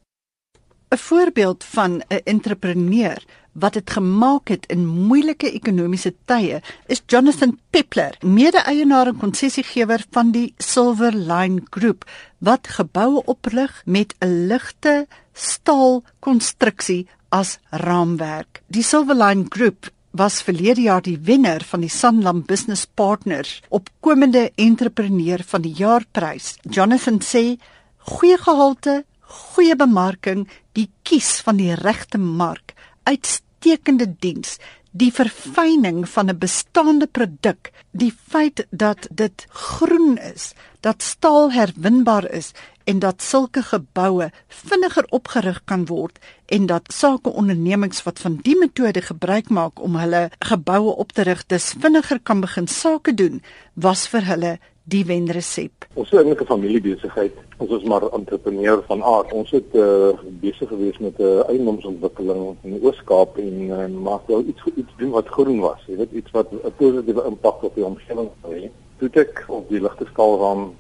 'n 0.91 0.97
Voorbeeld 0.97 1.65
van 1.65 2.03
'n 2.09 2.21
entrepreneur 2.25 3.19
wat 3.53 3.73
dit 3.73 3.91
gemaak 3.91 4.49
het 4.49 4.67
in 4.71 4.87
moeilike 4.87 5.51
ekonomiese 5.53 6.13
tye 6.31 6.61
is 6.87 7.03
Jonathan 7.07 7.57
Peppler, 7.71 8.17
mede-eienaar 8.23 9.11
en 9.13 9.19
konsessiegewer 9.19 10.05
van 10.15 10.31
die 10.35 10.55
Silver 10.59 11.15
Line 11.15 11.63
Group 11.71 12.07
wat 12.39 12.71
geboue 12.79 13.23
oprig 13.27 13.83
met 13.85 14.15
'n 14.21 14.47
ligte 14.47 15.07
staal 15.33 16.03
konstruksie 16.21 17.07
as 17.29 17.59
raamwerk. 17.71 18.63
Die 18.67 18.83
Silver 18.83 19.15
Line 19.15 19.47
Group 19.49 19.91
was 20.11 20.43
verlede 20.43 20.81
jaar 20.81 21.03
die 21.03 21.19
wenner 21.19 21.63
van 21.65 21.81
die 21.81 21.91
Sanlam 21.91 22.43
Business 22.43 22.87
Partners 22.95 23.61
opkomende 23.69 24.51
entrepreneur 24.55 25.43
van 25.47 25.63
die 25.63 25.73
jaarprys. 25.73 26.57
Jonathan 26.63 27.21
sê 27.21 27.59
goeie 27.99 28.39
gehalte, 28.39 29.05
goeie 29.21 29.77
bemarking, 29.77 30.49
die 30.73 30.91
kies 31.03 31.41
van 31.47 31.57
die 31.57 31.75
regte 31.75 32.19
mark 32.19 32.70
uitstekende 33.03 34.15
diens, 34.19 34.59
die 34.91 35.13
verfyning 35.13 36.09
van 36.09 36.31
'n 36.31 36.39
bestaande 36.39 37.07
produk, 37.07 37.71
die 37.91 38.13
feit 38.29 38.67
dat 38.71 39.07
dit 39.11 39.47
groen 39.49 40.19
is, 40.19 40.53
dat 40.81 41.03
staal 41.03 41.53
herwinbaar 41.53 42.31
is 42.31 42.53
en 42.85 42.99
dat 42.99 43.23
sulke 43.23 43.63
geboue 43.63 44.31
vinniger 44.49 45.07
opgerig 45.09 45.61
kan 45.65 45.87
word 45.87 46.19
en 46.47 46.67
dat 46.67 46.93
sake 46.93 47.31
ondernemings 47.31 48.03
wat 48.03 48.19
van 48.19 48.39
die 48.43 48.59
metode 48.59 49.03
gebruik 49.03 49.49
maak 49.49 49.81
om 49.81 49.97
hulle 49.97 50.31
geboue 50.39 50.97
op 50.97 51.13
te 51.13 51.23
rig, 51.23 51.47
dis 51.47 51.75
vinniger 51.79 52.21
kan 52.21 52.41
begin 52.41 52.67
sake 52.67 53.15
doen, 53.15 53.43
was 53.75 54.09
vir 54.09 54.25
hulle 54.25 54.59
die 54.91 55.05
wenresep. 55.07 55.87
Ons 55.95 56.11
is 56.11 56.19
eintlik 56.19 56.43
'n 56.43 56.51
familiebesigheid. 56.51 57.37
Ons 57.63 57.71
is 57.79 57.85
maar 57.91 58.03
entrepreneur 58.13 58.83
van 58.87 59.03
aard. 59.03 59.33
Ons 59.33 59.51
het 59.51 59.75
uh, 59.75 60.11
besig 60.41 60.69
gewees 60.69 60.99
met 60.99 61.19
'n 61.19 61.23
uh, 61.23 61.49
eiendomsontwikkeling 61.49 62.57
in 62.63 62.75
die 62.75 62.83
Oos-Kaap 62.83 63.39
en 63.39 63.57
uh, 63.69 63.87
maak 63.87 64.27
wel 64.27 64.43
iets 64.51 64.63
iets 64.75 64.93
doen 64.97 65.11
wat 65.11 65.29
groen 65.29 65.61
was. 65.61 65.81
Jy 65.87 65.97
weet 65.97 66.13
iets 66.13 66.31
wat 66.31 66.53
'n 66.53 66.75
positiewe 66.77 67.25
impak 67.27 67.63
op 67.63 67.75
die 67.75 67.85
omgewing 67.85 68.31
het. 68.43 68.71
Toe 68.99 69.11
ek 69.13 69.45
op 69.49 69.69
die 69.69 69.81
ligte 69.81 70.07
skaalraam 70.13 70.75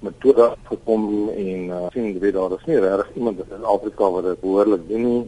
metode 0.00 0.54
gekom 0.64 1.28
en 1.28 1.68
uh, 1.68 1.86
sien 1.90 2.18
jy 2.20 2.30
daar 2.30 2.52
is 2.52 2.66
nie 2.66 2.78
regtig 2.78 3.14
iemand 3.14 3.38
in 3.38 3.64
Afrika 3.64 4.10
wat 4.10 4.24
dit 4.24 4.40
behoorlik 4.40 4.88
doen 4.88 5.04
nie. 5.04 5.26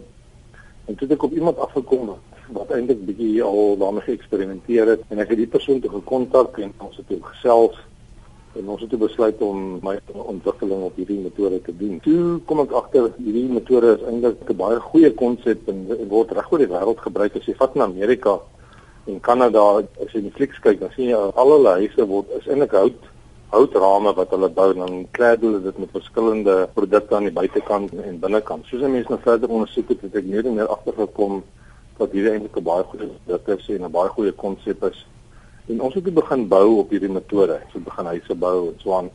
En 0.84 0.94
toe 0.94 1.08
ek 1.08 1.22
op 1.22 1.32
iemand 1.32 1.58
afgekom 1.58 2.08
het 2.08 2.18
wat 2.52 2.70
eintlik 2.70 3.04
bietjie 3.06 3.42
al 3.42 3.76
daarmee 3.78 4.02
geëksperimenteer 4.02 4.86
het 4.86 5.02
en 5.08 5.18
ek 5.18 5.28
het 5.28 5.38
die 5.38 5.46
persoon 5.46 5.80
toe 5.80 5.90
gekontak 5.90 6.58
en 6.58 6.72
ons 6.78 6.96
het 6.96 7.06
toe 7.08 7.18
gesels 7.22 7.78
en 8.58 8.68
ons 8.68 8.80
het 8.82 8.94
besluit 8.98 9.42
om 9.46 9.78
my 9.84 9.94
ontwikkeling 10.10 10.82
op 10.88 10.96
hierdie 10.98 11.20
metode 11.22 11.60
te 11.62 11.74
doen. 11.76 12.00
Toe 12.02 12.40
kom 12.48 12.62
ek 12.64 12.72
agter 12.80 13.10
hierdie 13.18 13.46
metode 13.50 13.94
is 13.96 14.06
eintlik 14.10 14.50
'n 14.50 14.56
baie 14.56 14.80
goeie 14.90 15.10
konsep 15.14 15.68
en 15.68 15.86
word 16.08 16.32
reg 16.32 16.50
oor 16.52 16.58
die 16.58 16.72
wêreld 16.72 16.98
gebruik. 16.98 17.36
As 17.36 17.46
jy 17.46 17.54
vat 17.54 17.76
in 17.76 17.82
Amerika 17.82 18.40
en 19.06 19.20
Kanada, 19.20 19.82
as 20.02 20.12
jy 20.12 20.22
Netflix 20.22 20.58
kyk, 20.60 20.80
dan 20.80 20.90
sien 20.96 21.08
jy 21.08 21.14
al 21.14 21.52
hulle 21.54 21.78
huise 21.78 22.06
word 22.06 22.26
is 22.38 22.46
eintlik 22.46 22.72
hout 22.72 23.00
houtrame 23.50 24.14
wat 24.14 24.30
hulle 24.30 24.48
bou 24.48 24.72
dan 24.74 25.06
klad 25.10 25.40
hulle 25.40 25.62
dit 25.62 25.78
met 25.78 25.90
verskillende 25.90 26.68
produkte 26.74 27.16
aan 27.16 27.26
die 27.26 27.38
buitekant 27.38 27.92
en 27.92 28.20
binnekant. 28.20 28.66
Soos 28.66 28.80
mense 28.80 29.10
nou 29.10 29.18
verder 29.22 29.48
ondersoek 29.48 29.88
het, 29.88 30.02
het 30.02 30.14
ek 30.14 30.26
meer 30.26 30.46
en 30.46 30.54
meer 30.54 30.70
agtergekom 30.70 31.42
dat 31.98 32.12
hierdie 32.12 32.32
eintlik 32.32 32.56
'n 32.56 32.64
baie 32.64 32.84
goeie 32.84 33.08
produk 33.24 33.48
is 33.58 33.68
en 33.68 33.84
'n 33.84 33.90
baie 33.90 34.08
goeie 34.08 34.32
konsep 34.32 34.84
is 34.84 35.06
En 35.68 35.80
ons 35.80 35.94
het 35.94 36.14
begin 36.14 36.48
bou 36.48 36.78
op 36.78 36.90
hierdie 36.90 37.10
metode. 37.12 37.60
Ons 37.64 37.72
het 37.72 37.84
begin 37.84 38.04
huise 38.04 38.34
bou 38.34 38.68
en 38.68 38.78
so 38.78 38.94
aan. 38.96 39.10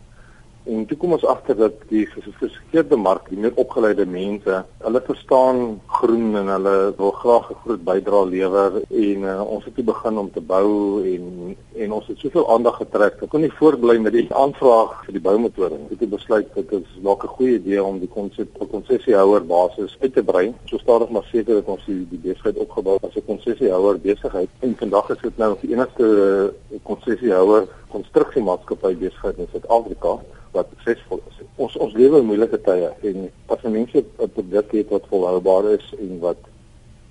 En 0.65 0.85
toe 0.89 0.97
kom 0.97 1.11
ons 1.13 1.25
agter 1.29 1.57
dat 1.57 1.73
die 1.91 2.05
gesofistikeerde 2.09 2.97
mark, 2.97 3.27
die 3.29 3.37
meer 3.37 3.53
opgeleide 3.61 4.05
mense, 4.09 4.63
hulle 4.81 5.01
verstaan 5.05 5.59
groen 5.99 6.39
en 6.39 6.49
hulle 6.49 6.75
wil 6.97 7.11
graag 7.21 7.51
'n 7.51 7.59
groot 7.65 7.83
bydrae 7.89 8.29
lewer 8.29 8.81
en 8.89 9.27
uh, 9.29 9.41
ons 9.45 9.65
het 9.65 9.85
begin 9.85 10.17
om 10.17 10.31
te 10.31 10.41
bou 10.41 11.03
en 11.13 11.55
en 11.75 11.91
ons 11.91 12.07
het 12.07 12.17
soveel 12.17 12.49
aandag 12.49 12.77
getrek. 12.77 13.21
Ek 13.21 13.29
kon 13.29 13.41
nie 13.41 13.51
voortbly 13.59 13.97
met 13.99 14.13
die 14.15 14.27
aanvraag 14.33 15.05
vir 15.05 15.13
die 15.17 15.21
boumetode. 15.21 15.77
Ek 15.91 15.99
het 15.99 16.09
besluit 16.09 16.47
dit 16.55 16.71
is 16.71 16.89
dalk 17.03 17.23
'n 17.23 17.35
goeie 17.37 17.59
idee 17.59 17.83
om 17.83 17.99
die 17.99 18.09
konsep 18.09 18.49
op 18.57 18.71
konsessiehouer 18.71 19.45
basis 19.45 19.97
uit 20.01 20.13
te 20.13 20.23
brei. 20.23 20.53
So 20.65 20.77
stadig 20.77 21.09
maar 21.09 21.27
seker 21.31 21.53
dat 21.61 21.67
ons 21.75 21.85
die, 21.85 22.07
die 22.09 22.21
besigheid 22.23 22.57
opgebou 22.57 22.97
as 23.01 23.15
'n 23.15 23.25
konsessiehouer 23.25 23.99
besigheid. 23.99 24.49
En 24.59 24.75
vandag 24.77 25.09
is 25.09 25.21
dit 25.21 25.37
nou 25.37 25.55
die 25.61 25.71
enigste 25.73 26.53
konsessiehouer 26.83 27.67
konstruksiemaatskappy 27.95 28.93
besigheid 29.01 29.39
in 29.39 29.51
Suid-Afrika 29.51 30.17
wat 30.55 30.71
suksesvol 30.73 31.21
is. 31.29 31.39
Ons 31.61 31.77
ons 31.83 31.95
lewe 31.99 32.21
in 32.21 32.29
moeilike 32.29 32.59
tye 32.67 32.91
en 33.09 33.29
as 33.53 33.63
mense 33.77 34.03
'n 34.03 34.29
produk 34.37 34.71
het 34.79 34.93
wat 34.95 35.09
volhoubaar 35.11 35.71
is 35.77 35.87
en 35.99 36.19
wat 36.19 36.41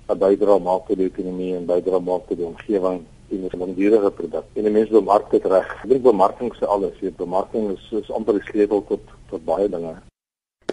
'n 0.09 0.17
bydrae 0.23 0.59
maak 0.59 0.87
tot 0.87 0.97
die 0.97 1.09
ekonomie 1.11 1.55
en 1.57 1.65
bydrae 1.65 2.01
maak 2.09 2.27
tot 2.27 2.37
die 2.37 2.49
omgewing 2.53 3.03
en 3.31 3.49
'n 3.49 3.59
langdurige 3.63 4.11
produk. 4.11 4.45
En 4.53 4.71
mense 4.71 4.91
wil 4.91 5.01
mark 5.01 5.31
dit 5.31 5.45
reg. 5.45 5.69
Ek 5.83 5.89
dink 5.89 6.03
bemarking 6.03 6.55
se 6.55 6.65
alles. 6.65 6.99
Jy 7.01 7.11
bemarking 7.17 7.71
is 7.71 7.85
is 7.91 8.11
amper 8.11 8.33
die 8.33 8.47
sleutel 8.49 8.83
tot 8.87 9.01
tot 9.29 9.45
baie 9.45 9.69
dinge. 9.69 9.95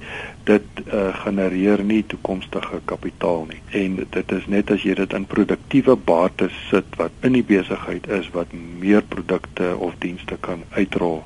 dit 0.48 0.82
uh, 0.88 1.12
genereer 1.24 1.84
nie 1.84 2.04
toekomstige 2.08 2.80
kapitaal 2.86 3.46
nie. 3.50 3.62
En 3.82 3.98
dit 4.00 4.32
is 4.32 4.46
net 4.48 4.72
as 4.72 4.86
jy 4.88 4.96
dit 4.96 5.16
in 5.18 5.28
produktiewe 5.28 5.98
bates 6.10 6.56
sit 6.70 6.96
wat 7.02 7.28
in 7.28 7.36
die 7.36 7.44
besigheid 7.44 8.08
is 8.20 8.30
wat 8.36 8.54
meer 8.56 9.04
produkte 9.04 9.74
of 9.76 9.98
dienste 10.04 10.40
kan 10.48 10.64
uitrol 10.80 11.24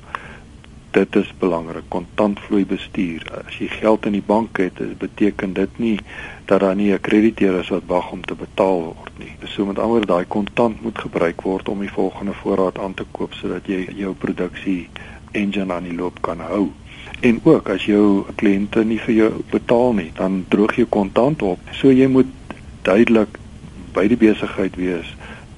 dit 0.91 1.15
is 1.15 1.29
belangrik. 1.39 1.87
Kontantvloei 1.87 2.65
bestuur. 2.67 3.23
As 3.47 3.55
jy 3.59 3.69
geld 3.71 4.05
in 4.09 4.17
die 4.17 4.25
bank 4.25 4.59
het 4.59 4.79
beteken 4.99 5.53
dit 5.55 5.77
nie 5.79 5.97
dat 6.49 6.59
daar 6.59 6.75
nie 6.75 6.91
'n 6.91 6.99
krediteur 6.99 7.59
is 7.59 7.69
wat 7.69 7.87
wag 7.87 8.11
om 8.11 8.21
te 8.21 8.35
betaal 8.35 8.81
word 8.83 9.17
nie. 9.17 9.35
So 9.45 9.65
met 9.65 9.79
ander 9.79 10.05
daai 10.05 10.25
kontant 10.25 10.81
moet 10.81 10.97
gebruik 10.99 11.41
word 11.41 11.69
om 11.69 11.79
die 11.79 11.91
volgende 11.91 12.33
voorraad 12.33 12.79
aan 12.79 12.93
te 12.93 13.05
koop 13.11 13.33
sodat 13.33 13.67
jy 13.67 13.87
jou 13.95 14.13
produksie 14.13 14.89
engine 15.31 15.73
aan 15.73 15.83
die 15.83 15.95
loop 15.95 16.21
kan 16.21 16.39
hou 16.39 16.71
En 17.19 17.39
ook 17.43 17.69
as 17.69 17.85
jou 17.85 18.25
kliënte 18.35 18.83
nie 18.83 18.99
vir 18.99 19.13
jou 19.13 19.31
betaal 19.51 19.93
nie, 19.93 20.11
dan 20.17 20.45
droog 20.49 20.75
jy 20.75 20.85
kontant 20.89 21.41
op. 21.41 21.59
So 21.71 21.91
jy 21.91 22.07
moet 22.07 22.27
duidelik 22.81 23.37
by 23.93 24.07
die 24.07 24.17
besigheid 24.17 24.75
wees 24.75 25.07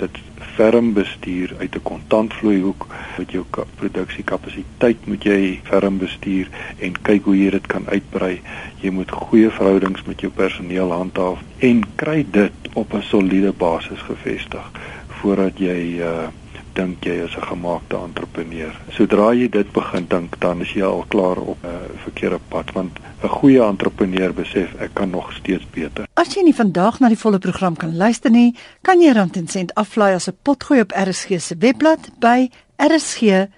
dat 0.02 0.18
ferm 0.56 0.94
bestuur 0.94 1.56
uit 1.60 1.76
'n 1.76 1.82
kontantvloei 1.82 2.60
hoek 2.62 2.88
met 3.18 3.32
jou 3.32 3.46
produksiekapasiteit 3.76 5.08
moet 5.08 5.24
jy 5.24 5.60
ferm 5.64 5.98
bestuur 5.98 6.50
en 6.78 7.02
kyk 7.02 7.24
hoe 7.24 7.38
jy 7.38 7.50
dit 7.50 7.68
kan 7.68 7.88
uitbrei. 7.88 8.42
Jy 8.82 8.90
moet 8.90 9.12
goeie 9.12 9.50
verhoudings 9.50 10.04
met 10.04 10.22
jou 10.22 10.32
personeel 10.32 10.92
handhaaf 10.92 11.40
en 11.58 11.84
kry 11.96 12.26
dit 12.32 12.54
op 12.74 12.94
'n 12.94 13.02
soliede 13.02 13.54
basis 13.58 14.00
gevestig 14.00 14.72
voordat 15.08 15.58
jy 15.58 16.00
uh 16.00 16.28
dink 16.74 17.04
jy 17.06 17.24
is 17.24 17.36
'n 17.36 17.42
gemaakte 17.42 17.96
entrepreneur. 17.96 18.74
Sodra 18.90 19.34
jy 19.34 19.50
dit 19.50 19.72
begin 19.72 20.06
dink, 20.08 20.40
dan 20.40 20.62
is 20.62 20.74
jy 20.74 20.84
al 20.84 21.06
klaar 21.08 21.38
op 21.38 21.58
'n 21.64 21.68
uh, 21.68 21.72
verkeerde 22.04 22.40
pad 22.48 22.72
want 22.72 22.92
'n 23.24 23.28
goeie 23.28 23.62
entrepreneur 23.62 24.34
besef 24.34 24.74
ek 24.80 24.94
kan 24.94 25.10
nog 25.10 25.34
steeds 25.34 25.66
beter. 25.72 26.08
As 26.14 26.34
jy 26.34 26.44
nie 26.44 26.56
vandag 26.56 27.00
na 27.00 27.08
die 27.08 27.18
volle 27.18 27.40
program 27.40 27.76
kan 27.76 27.98
luister 27.98 28.32
nie, 28.32 28.56
kan 28.82 29.02
jy 29.02 29.12
rand 29.12 29.38
en 29.38 29.48
sent 29.48 29.74
aflaai 29.74 30.14
as 30.14 30.28
'n 30.28 30.38
potgooi 30.42 30.80
op 30.82 30.92
RSG 30.92 31.40
se 31.42 31.56
webblad 31.60 32.10
by 32.20 32.50
rsg.co.za. 32.78 33.50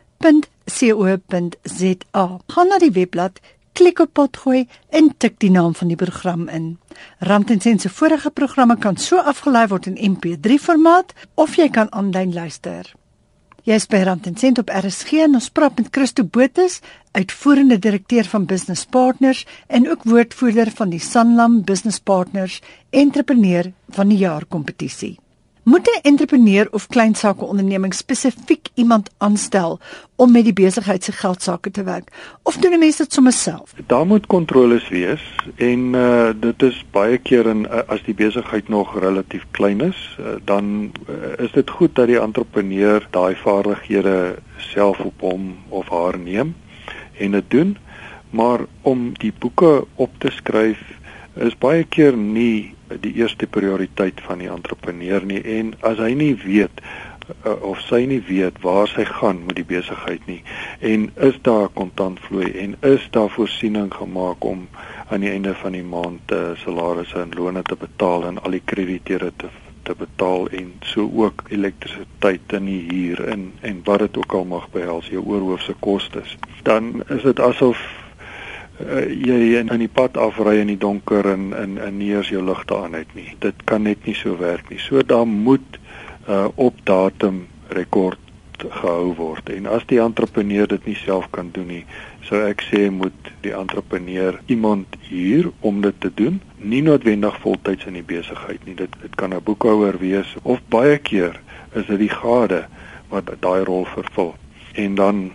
Gaan 2.48 2.68
na 2.68 2.78
die 2.78 2.92
webblad 2.92 3.40
klik 3.76 4.00
op 4.00 4.14
potgooi 4.14 4.68
en 4.90 5.12
tik 5.18 5.40
die 5.44 5.52
naam 5.52 5.76
van 5.76 5.92
die 5.92 6.00
program 6.00 6.48
in. 6.48 6.78
Rand 7.20 7.52
en 7.52 7.62
Sent 7.62 7.82
se 7.82 7.90
vorige 7.90 8.32
programme 8.32 8.78
kan 8.78 8.98
so 8.98 9.20
afgelaai 9.20 9.68
word 9.68 9.90
in 9.92 9.98
MP3 10.12 10.60
formaat 10.68 11.14
of 11.36 11.58
jy 11.60 11.68
kan 11.70 11.92
aanlyn 11.92 12.34
luister. 12.34 12.96
Jy 13.66 13.80
is 13.80 13.88
by 13.90 14.04
Rand 14.06 14.28
en 14.30 14.36
Sent 14.38 14.60
op 14.62 14.70
RSG 14.70 15.24
en 15.24 15.40
ons 15.40 15.48
praat 15.50 15.80
met 15.80 15.88
Christo 15.90 16.22
Botus, 16.22 16.76
uitvoerende 17.18 17.80
direkteur 17.82 18.30
van 18.30 18.46
Business 18.46 18.86
Partners 18.86 19.42
en 19.66 19.90
ook 19.90 20.06
woordvoerder 20.06 20.70
van 20.78 20.94
die 20.94 21.02
Sanlam 21.02 21.64
Business 21.66 21.98
Partners 21.98 22.60
Entrepreneur 22.94 23.72
van 23.98 24.14
die 24.14 24.22
Jaar 24.22 24.46
kompetisie. 24.46 25.16
Moet 25.66 25.88
'n 25.88 26.00
entrepreneur 26.02 26.68
of 26.72 26.88
klein 26.88 27.16
sake 27.16 27.44
onderneming 27.44 27.94
spesifiek 27.94 28.68
iemand 28.74 29.10
aanstel 29.18 29.80
om 30.16 30.32
met 30.32 30.44
die 30.44 30.54
besigheid 30.54 31.04
se 31.04 31.12
geld 31.12 31.42
sake 31.42 31.72
te 31.72 31.84
werk 31.84 32.38
of 32.44 32.58
doen 32.58 32.80
mense 32.80 33.04
dit 33.04 33.14
sommer 33.14 33.34
self? 33.34 33.74
Daar 33.88 34.06
moet 34.06 34.26
kontroles 34.26 34.90
wees 34.90 35.36
en 35.56 35.80
uh, 35.80 36.30
dit 36.40 36.62
is 36.62 36.86
baie 36.92 37.18
keer 37.18 37.46
in 37.46 37.66
uh, 37.66 37.82
as 37.88 38.04
die 38.04 38.14
besigheid 38.14 38.68
nog 38.68 39.00
relatief 39.00 39.46
klein 39.52 39.82
is, 39.82 40.18
uh, 40.20 40.36
dan 40.44 40.92
uh, 41.10 41.46
is 41.46 41.52
dit 41.52 41.70
goed 41.70 41.96
dat 41.96 42.08
die 42.08 42.22
entrepreneur 42.22 43.08
daai 43.10 43.36
vaardighede 43.36 44.36
self 44.58 45.00
op 45.00 45.22
hom 45.22 45.56
of 45.70 45.90
haar 45.90 46.20
neem 46.20 46.56
en 47.18 47.32
dit 47.32 47.50
doen. 47.50 47.78
Maar 48.30 48.60
om 48.82 49.18
die 49.18 49.34
boeke 49.40 49.86
op 49.96 50.12
te 50.18 50.30
skryf 50.30 50.80
is 51.34 51.58
baie 51.58 51.84
keer 51.84 52.18
nie 52.18 52.75
die 53.02 53.14
eerste 53.16 53.48
prioriteit 53.48 54.22
van 54.22 54.44
die 54.44 54.50
entrepreneur 54.52 55.26
nie. 55.26 55.42
En 55.42 55.74
as 55.82 55.98
hy 55.98 56.14
nie 56.14 56.36
weet 56.44 56.84
uh, 57.46 57.56
of 57.62 57.82
sy 57.88 58.04
nie 58.10 58.22
weet 58.28 58.60
waar 58.64 58.88
sy 58.92 59.06
gaan 59.10 59.44
met 59.48 59.58
die 59.60 59.68
besigheid 59.68 60.26
nie 60.30 60.42
en 60.86 61.10
is 61.28 61.38
daar 61.48 61.70
kontantvloei 61.80 62.52
en 62.64 62.76
is 62.86 63.06
daar 63.16 63.30
voorsiening 63.34 63.92
gemaak 63.94 64.46
om 64.46 64.66
aan 65.10 65.26
die 65.26 65.32
einde 65.32 65.56
van 65.62 65.78
die 65.78 65.86
maand 65.86 66.34
uh, 66.36 66.54
salarisse 66.64 67.20
en 67.22 67.36
lone 67.38 67.64
te 67.66 67.78
betaal 67.80 68.28
en 68.30 68.42
al 68.44 68.58
die 68.58 68.66
krediteure 68.74 69.32
te 69.38 69.52
te 69.86 69.94
betaal 69.94 70.48
en 70.58 70.72
so 70.82 71.04
ook 71.14 71.44
elektrisiteit 71.54 72.54
en 72.58 72.70
huur 72.74 73.20
en 73.30 73.52
en 73.62 73.84
wat 73.86 74.02
dit 74.08 74.18
ook 74.18 74.34
al 74.34 74.48
mag 74.50 74.66
behels 74.74 75.12
jou 75.14 75.22
oorhoofse 75.22 75.76
kostes 75.80 76.38
dan 76.64 77.04
is 77.14 77.22
dit 77.22 77.40
asof 77.40 77.84
uh, 78.80 79.06
jy 79.08 79.56
in, 79.60 79.70
in 79.70 79.84
die 79.84 79.92
pad 79.92 80.18
afry 80.18 80.60
in 80.62 80.72
die 80.74 80.80
donker 80.80 81.28
en 81.32 81.54
in 81.54 81.78
in 81.78 81.98
nie 81.98 82.14
eens 82.16 82.30
jou 82.30 82.44
ligte 82.44 82.78
aan 82.78 82.94
het 82.94 83.14
nie. 83.16 83.32
Dit 83.40 83.64
kan 83.70 83.84
net 83.88 84.06
nie 84.06 84.16
so 84.16 84.38
werk 84.38 84.70
nie. 84.70 84.80
So 84.80 85.04
daar 85.04 85.28
moet 85.28 85.80
uh, 86.30 86.48
op 86.56 86.80
datum 86.84 87.48
rekord 87.68 88.20
gehou 88.58 89.14
word. 89.16 89.50
En 89.52 89.68
as 89.68 89.84
die 89.90 90.00
entrepreneur 90.00 90.68
dit 90.68 90.86
nie 90.86 90.96
self 90.96 91.28
kan 91.36 91.50
doen 91.52 91.68
nie, 91.68 91.84
sou 92.26 92.40
ek 92.46 92.64
sê 92.66 92.88
moet 92.92 93.32
die 93.44 93.54
entrepreneur 93.54 94.40
iemand 94.52 94.96
huur 95.10 95.52
om 95.60 95.82
dit 95.84 96.00
te 96.02 96.12
doen. 96.16 96.40
Nie 96.58 96.82
noodwendig 96.86 97.38
voltyds 97.44 97.86
in 97.86 98.00
die 98.00 98.06
besigheid 98.06 98.64
nie. 98.66 98.76
Dit 98.76 98.96
dit 99.02 99.16
kan 99.16 99.34
'n 99.34 99.44
boekhouer 99.44 100.00
wees 100.00 100.36
of 100.44 100.62
baie 100.70 100.98
keer 100.98 101.42
is 101.74 101.86
dit 101.86 102.00
die 102.00 102.10
gade 102.10 102.66
wat 103.10 103.30
daai 103.40 103.64
rol 103.64 103.86
vervul. 103.86 104.36
En 104.74 104.96
dan 104.96 105.32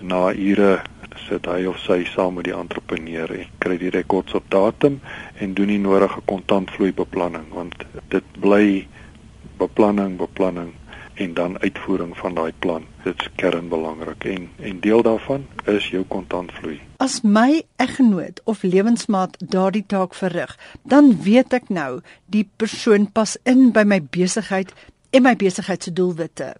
na 0.00 0.32
ure 0.34 0.82
sit 1.24 1.46
hy 1.46 1.64
of 1.70 1.78
sy 1.82 2.04
saam 2.12 2.36
met 2.38 2.48
die 2.48 2.56
entrepreneur 2.56 3.30
en 3.38 3.52
kry 3.64 3.78
die 3.80 3.92
rekords 3.94 4.34
op 4.38 4.48
datum 4.52 5.00
en 5.40 5.54
doen 5.58 5.72
die 5.72 5.82
nodige 5.82 6.20
kontantvloei 6.30 6.92
beplanning 6.96 7.48
want 7.54 7.86
dit 8.14 8.34
bly 8.40 8.86
beplanning 9.58 10.16
beplanning 10.20 10.74
en 11.16 11.34
dan 11.34 11.58
uitvoering 11.58 12.16
van 12.16 12.34
daai 12.34 12.52
plan. 12.58 12.84
Dit 13.04 13.20
is 13.20 13.28
kernbelangrik 13.40 14.24
en 14.24 14.48
en 14.60 14.80
deel 14.80 15.02
daarvan 15.02 15.46
is 15.64 15.88
jou 15.88 16.04
kontantvloei. 16.08 16.80
As 16.96 17.20
my 17.22 17.62
eggenoot 17.76 18.40
of 18.44 18.62
lewensmaat 18.62 19.36
daardie 19.40 19.84
taak 19.86 20.14
verrig, 20.14 20.58
dan 20.82 21.22
weet 21.22 21.56
ek 21.56 21.68
nou 21.68 22.00
die 22.26 22.44
persoon 22.56 23.08
pas 23.12 23.38
in 23.44 23.70
by 23.72 23.84
my 23.88 24.02
besigheid 24.02 24.74
en 25.10 25.24
my 25.24 25.36
besigheid 25.36 25.82
se 25.82 25.92
doelwitte. 25.92 26.52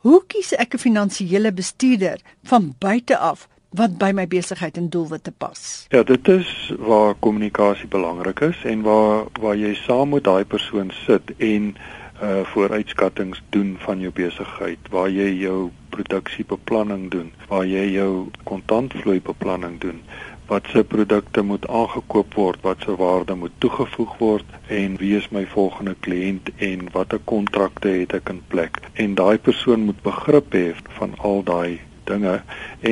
Hoe 0.00 0.22
kies 0.26 0.54
ek 0.56 0.74
'n 0.74 0.80
finansiële 0.80 1.52
bestuurder 1.52 2.20
van 2.42 2.74
buite 2.78 3.18
af 3.18 3.48
wat 3.76 3.98
by 3.98 4.10
my 4.14 4.26
besigheid 4.26 4.76
en 4.76 4.88
doelwitte 4.88 5.32
pas? 5.32 5.86
Ja, 5.88 6.02
dit 6.02 6.28
is 6.28 6.72
waar 6.78 7.14
kommunikasie 7.14 7.88
belangrik 7.88 8.40
is 8.40 8.64
en 8.64 8.82
waar 8.82 9.24
waar 9.40 9.56
jy 9.56 9.74
saam 9.74 10.08
met 10.08 10.24
daai 10.24 10.44
persoon 10.44 10.90
sit 11.06 11.36
en 11.36 11.76
uh 12.22 12.40
vooruitskattings 12.44 13.42
doen 13.48 13.76
van 13.78 14.00
jou 14.00 14.12
besigheid, 14.12 14.78
waar 14.90 15.10
jy 15.10 15.28
jou 15.40 15.70
produksiebeplanning 15.88 17.10
doen, 17.10 17.32
waar 17.48 17.66
jy 17.66 17.84
jou 17.92 18.28
kontantvloei 18.44 19.20
beplanning 19.20 19.80
doen 19.80 20.00
wat 20.50 20.66
se 20.72 20.82
produkte 20.84 21.42
moet 21.46 21.68
aangekoop 21.68 22.34
word, 22.34 22.62
wat 22.66 22.82
se 22.82 22.96
waarde 22.98 23.34
moet 23.38 23.52
toegevoeg 23.62 24.16
word 24.18 24.54
en 24.66 24.96
wie 24.98 25.12
is 25.16 25.28
my 25.30 25.44
volgende 25.46 25.94
kliënt 26.06 26.50
en 26.58 26.88
watter 26.94 27.20
kontrakte 27.32 27.92
het 28.00 28.16
ek 28.18 28.32
in 28.34 28.40
plek. 28.50 28.80
En 28.98 29.14
daai 29.20 29.38
persoon 29.38 29.86
moet 29.86 30.00
begrip 30.02 30.50
hê 30.58 30.64
van 30.96 31.14
al 31.18 31.44
daai 31.46 31.78
dinge 32.10 32.40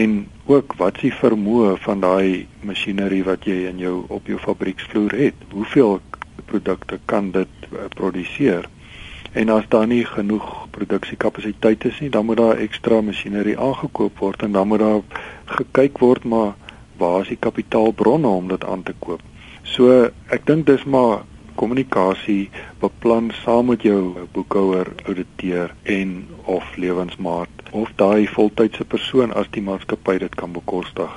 en 0.00 0.14
ook 0.46 0.76
wat 0.78 1.00
s'ie 1.02 1.10
vermoë 1.22 1.72
van 1.82 2.04
daai 2.04 2.46
masjinerie 2.62 3.24
wat 3.26 3.50
jy 3.50 3.58
in 3.72 3.82
jou 3.82 3.96
op 4.06 4.30
jou 4.30 4.38
fabrieksvloer 4.44 5.18
het. 5.18 5.42
Hoeveel 5.50 5.98
produkte 6.46 7.00
kan 7.10 7.32
dit 7.34 7.66
uh, 7.72 7.90
produseer? 7.98 8.70
En 9.34 9.50
as 9.50 9.66
daar 9.74 9.90
nie 9.90 10.04
genoeg 10.06 10.46
produksiekapasiteit 10.78 11.90
is 11.90 11.98
nie, 12.00 12.14
dan 12.14 12.30
moet 12.30 12.38
daar 12.38 12.62
ekstra 12.62 13.02
masjinerie 13.02 13.58
aangekoop 13.58 14.22
word 14.22 14.46
en 14.46 14.54
dan 14.54 14.70
moet 14.70 14.86
daar 14.86 15.26
gekyk 15.58 15.98
word 16.06 16.24
maar 16.24 16.54
waar 16.98 17.20
is 17.20 17.32
die 17.32 17.40
kapitaalbronne 17.40 18.28
om 18.28 18.48
dit 18.48 18.64
aan 18.64 18.82
te 18.82 18.94
koop. 18.98 19.22
So 19.62 20.10
ek 20.34 20.46
dink 20.46 20.66
dis 20.66 20.84
maar 20.84 21.24
kommunikasie 21.58 22.50
beplan 22.80 23.32
saam 23.42 23.72
met 23.72 23.82
jou 23.82 24.26
boekhouer, 24.32 24.92
ouditeur 25.06 25.74
en 25.82 26.26
of 26.44 26.76
lewensmaat 26.76 27.48
of 27.70 27.90
daai 28.00 28.28
voltydse 28.30 28.84
persoon 28.84 29.34
as 29.34 29.50
die 29.56 29.62
maatskappy 29.62 30.18
dit 30.22 30.34
kan 30.38 30.54
bekostig 30.54 31.10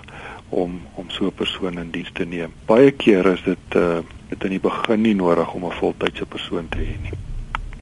om 0.50 0.80
om 1.00 1.10
so 1.10 1.26
'n 1.26 1.38
persoon 1.44 1.78
in 1.80 1.92
diens 1.92 2.12
te 2.14 2.26
neem. 2.26 2.52
Baie 2.66 2.92
keer 2.92 3.26
is 3.26 3.44
dit 3.44 3.76
uh 3.76 4.00
dit 4.30 4.44
in 4.44 4.50
die 4.50 4.60
begin 4.60 5.02
nie 5.02 5.16
nodig 5.16 5.54
om 5.54 5.66
'n 5.66 5.72
voltydse 5.72 6.26
persoon 6.26 6.70
te 6.70 6.78
hê 6.78 6.96
nie. 7.02 7.18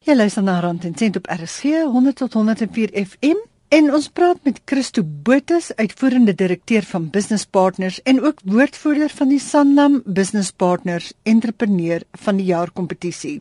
Jy 0.04 0.16
luister 0.16 0.44
na 0.44 0.60
Rand 0.60 0.84
en 0.84 0.96
Sent 0.96 1.16
op 1.16 1.26
RSG 1.28 1.64
100 1.64 2.16
tot 2.16 2.34
104 2.34 2.90
FM 2.94 3.49
En 3.70 3.92
ons 3.94 4.08
praat 4.10 4.40
met 4.48 4.58
Christo 4.66 5.04
Botus, 5.06 5.68
uitvoerende 5.78 6.34
direkteur 6.34 6.82
van 6.90 7.04
Business 7.14 7.46
Partners 7.46 8.00
en 8.02 8.22
ook 8.26 8.40
woordvoerder 8.44 9.12
van 9.14 9.30
die 9.30 9.40
Sanlam 9.40 10.00
Business 10.06 10.50
Partners 10.52 11.12
Entrepreneur 11.24 12.02
van 12.24 12.40
die 12.42 12.48
jaar 12.48 12.72
kompetisie. 12.74 13.36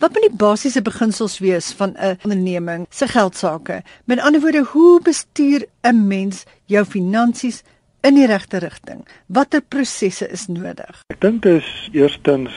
Wat 0.00 0.16
moet 0.16 0.24
die 0.30 0.38
basiese 0.44 0.80
beginsels 0.80 1.36
wees 1.44 1.68
van 1.76 1.92
'n 1.92 2.16
onderneming 2.24 2.86
se 2.90 3.08
geldsaake? 3.08 3.82
Met 4.04 4.20
ander 4.20 4.40
woorde, 4.40 4.64
hoe 4.72 5.00
bestuur 5.02 5.66
'n 5.82 6.06
mens 6.06 6.44
jou 6.64 6.84
finansies 6.84 7.62
in 8.02 8.14
die 8.14 8.26
regte 8.26 8.58
rigting? 8.58 9.04
Watter 9.26 9.60
prosesse 9.60 10.28
is 10.28 10.46
nodig? 10.46 11.02
Ek 11.12 11.20
dink 11.20 11.42
dit 11.42 11.60
is 11.60 11.88
eerstens 11.92 12.54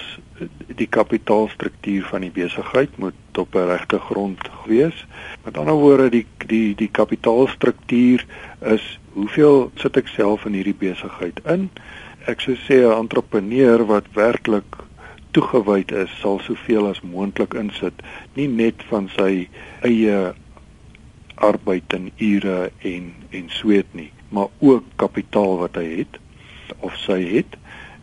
die 0.80 0.88
kapitaalstruktuur 0.88 2.08
van 2.10 2.26
die 2.26 2.32
besigheid 2.34 2.96
moet 2.98 3.40
op 3.40 3.56
'n 3.56 3.68
regte 3.68 4.00
grond 4.00 4.40
wees. 4.66 5.06
Met 5.46 5.58
ander 5.58 5.76
woorde 5.76 6.10
die 6.10 6.26
die 6.48 6.76
die 6.76 6.92
kapitaalstruktuur 6.92 8.26
is 8.62 9.00
hoeveel 9.14 9.72
sit 9.76 9.98
ek 9.98 10.08
self 10.08 10.46
in 10.46 10.54
hierdie 10.54 10.80
besigheid 10.80 11.40
in? 11.46 11.70
Ek 12.26 12.42
sou 12.42 12.56
sê 12.56 12.84
'n 12.84 13.00
entrepreneur 13.00 13.86
wat 13.86 14.06
werklik 14.14 14.78
toegewyd 15.32 15.92
is, 15.92 16.20
sal 16.22 16.40
soveel 16.40 16.88
as 16.88 17.02
moontlik 17.02 17.54
insit, 17.54 17.94
nie 18.34 18.48
net 18.48 18.84
van 18.90 19.10
sy 19.18 19.48
eie 19.82 20.34
arbeid 21.36 21.94
en 21.94 22.12
ure 22.18 22.72
en 22.82 23.14
en 23.32 23.50
sweet 23.50 23.90
nie, 23.98 24.12
maar 24.34 24.50
ook 24.60 24.84
kapitaal 25.02 25.58
wat 25.62 25.78
hy 25.78 25.86
het 26.02 26.18
of 26.80 26.96
sy 26.98 27.20
het 27.36 27.58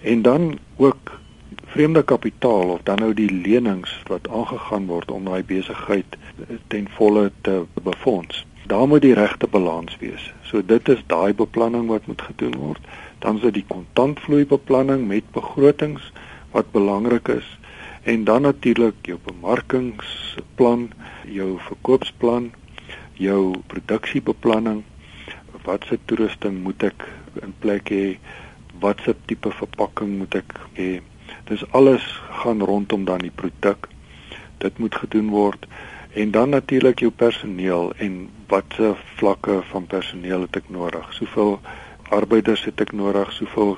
en 0.07 0.23
dan 0.23 0.59
ook 0.77 1.19
vreemde 1.73 2.03
kapitaal 2.03 2.71
of 2.77 2.83
dan 2.87 3.03
nou 3.03 3.11
die 3.15 3.31
lenings 3.31 3.91
wat 4.07 4.29
aangegaan 4.29 4.87
word 4.87 5.11
om 5.11 5.27
daai 5.27 5.43
besigheid 5.45 6.17
ten 6.73 6.89
volle 6.97 7.31
te 7.47 7.63
befonds. 7.83 8.47
Daar 8.71 8.89
moet 8.89 9.03
die 9.03 9.15
regte 9.15 9.47
balans 9.51 9.97
wees. 9.99 10.33
So 10.47 10.63
dit 10.67 10.89
is 10.89 11.03
daai 11.07 11.35
beplanning 11.35 11.89
wat 11.91 12.07
moet 12.07 12.23
gedoen 12.23 12.57
word. 12.59 12.83
Dan 13.19 13.39
is 13.39 13.47
dit 13.49 13.61
die 13.61 13.67
kontantvloei 13.67 14.47
beplanning 14.47 15.07
met 15.07 15.31
begrotings 15.35 16.13
wat 16.55 16.71
belangrik 16.71 17.29
is 17.29 17.57
en 18.03 18.25
dan 18.25 18.43
natuurlik 18.43 18.95
jou 19.03 19.19
bemarkingsplan, 19.25 20.91
jou 21.29 21.59
verkoopsplan, 21.61 22.51
jou 23.21 23.55
produksiebeplanning. 23.67 24.83
Wat 25.65 25.85
se 25.89 25.99
toerusting 26.05 26.63
moet 26.65 26.83
ek 26.91 27.07
in 27.45 27.55
plek 27.63 27.93
hê? 27.93 28.05
Wat 28.81 29.01
se 29.05 29.15
tipe 29.29 29.53
verpakking 29.53 30.19
moet 30.19 30.41
ek 30.41 30.55
hê? 30.79 30.91
Dis 31.51 31.65
alles 31.77 32.05
gaan 32.43 32.63
rondom 32.65 33.05
dan 33.05 33.25
die 33.25 33.35
produk. 33.35 33.89
Dit 34.59 34.79
moet 34.79 34.95
gedoen 34.95 35.31
word 35.35 35.67
en 36.11 36.31
dan 36.35 36.51
natuurlik 36.51 37.05
jou 37.05 37.11
personeel 37.15 37.93
en 38.03 38.29
watse 38.51 38.95
vlakke 39.21 39.61
van 39.71 39.87
personeel 39.87 40.49
het 40.49 40.57
ek 40.63 40.71
nodig? 40.75 41.07
Soveel 41.15 41.61
arbeiders 42.11 42.65
het 42.67 42.81
ek 42.83 42.93
nodig, 42.93 43.31
soveel 43.33 43.77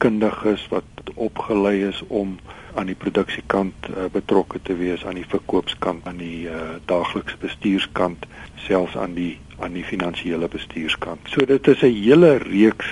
kundiges 0.00 0.66
wat 0.72 0.84
opgelei 1.14 1.76
is 1.88 2.00
om 2.08 2.38
aan 2.74 2.88
die 2.90 2.98
produksiekant 2.98 3.90
uh, 3.90 4.06
betrokke 4.12 4.60
te 4.62 4.76
wees, 4.78 5.04
aan 5.04 5.18
die 5.18 5.28
verkoopskant, 5.28 6.06
aan 6.06 6.20
die 6.22 6.48
uh, 6.48 6.76
daaglikse 6.90 7.36
bestuurskant, 7.42 8.26
selfs 8.66 8.96
aan 8.96 9.16
die 9.18 9.36
aan 9.60 9.74
die 9.76 9.84
finansiële 9.84 10.48
bestuurskant. 10.48 11.26
So 11.28 11.44
dit 11.44 11.66
is 11.68 11.82
'n 11.82 11.92
hele 11.92 12.36
reeks 12.36 12.88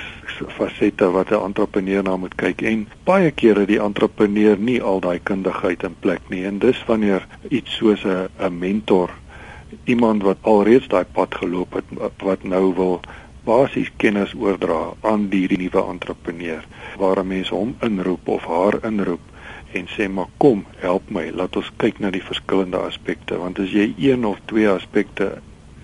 fasette 0.57 1.11
wat 1.11 1.31
'n 1.31 1.45
entrepreneur 1.45 2.03
na 2.03 2.17
moet 2.17 2.35
kyk 2.35 2.63
en 2.63 2.89
baie 3.05 3.31
kere 3.31 3.65
die 3.67 3.81
entrepreneur 3.81 4.59
nie 4.59 4.83
al 4.83 5.01
daai 5.01 5.19
kundigheid 5.23 5.83
in 5.83 5.97
plek 6.01 6.21
nie 6.29 6.45
en 6.45 6.59
dis 6.59 6.85
wanneer 6.87 7.27
iets 7.49 7.77
soos 7.77 8.05
'n 8.05 8.29
'n 8.39 8.59
mentor 8.59 9.11
iemand 9.85 10.23
wat 10.23 10.37
alreeds 10.41 10.89
daai 10.89 11.05
pad 11.05 11.35
geloop 11.35 11.73
het 11.73 11.85
wat 12.19 12.43
nou 12.45 12.75
wil 12.75 13.01
basies 13.49 13.91
kennis 14.05 14.35
oordra 14.37 14.81
aan 15.13 15.29
die 15.33 15.47
nuwe 15.57 15.83
entrepreneur 15.95 16.65
waar 17.03 17.25
mense 17.25 17.55
hom 17.55 17.75
inroep 17.89 18.29
of 18.37 18.47
haar 18.53 18.81
inroep 18.93 19.25
en 19.79 19.91
sê 19.97 20.09
maar 20.09 20.31
kom 20.43 20.65
help 20.85 21.11
my 21.19 21.29
laat 21.41 21.57
ons 21.61 21.73
kyk 21.83 22.01
na 22.01 22.11
die 22.15 22.25
verskillende 22.31 22.81
aspekte 22.91 23.41
want 23.43 23.61
as 23.65 23.75
jy 23.75 23.91
een 24.11 24.25
of 24.29 24.41
twee 24.53 24.69
aspekte 24.71 25.33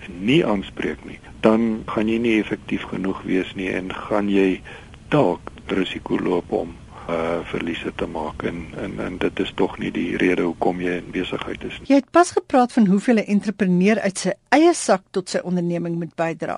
nie 0.09 0.45
aanspreek 0.45 1.03
nie, 1.05 1.19
dan 1.41 1.83
gaan 1.89 2.09
jy 2.09 2.17
nie 2.21 2.39
effektief 2.39 2.85
genoeg 2.91 3.21
wees 3.27 3.51
nie 3.57 3.69
en 3.73 3.91
gaan 4.07 4.29
jy 4.29 4.61
dalk 5.13 5.51
risiko 5.71 6.19
loop 6.21 6.51
om 6.53 6.75
uh 7.05 7.41
verliese 7.45 7.91
te 7.95 8.07
maak 8.09 8.43
en 8.49 8.63
en 8.81 8.97
en 8.99 9.17
dit 9.21 9.39
is 9.39 9.51
tog 9.55 9.75
nie 9.77 9.91
die 9.93 10.17
rede 10.17 10.41
hoekom 10.41 10.79
jy 10.81 10.95
in 10.97 11.11
besigheid 11.13 11.63
is 11.67 11.75
nie. 11.79 11.89
Jy 11.91 11.99
het 12.01 12.09
pas 12.11 12.31
gepraat 12.33 12.73
van 12.73 12.87
hoeveel 12.89 13.21
'n 13.21 13.29
entrepreneur 13.35 13.99
uit 13.99 14.17
sy 14.17 14.33
eie 14.49 14.73
sak 14.73 15.03
tot 15.11 15.29
sy 15.29 15.39
onderneming 15.43 15.99
moet 15.99 16.15
bydra. 16.15 16.57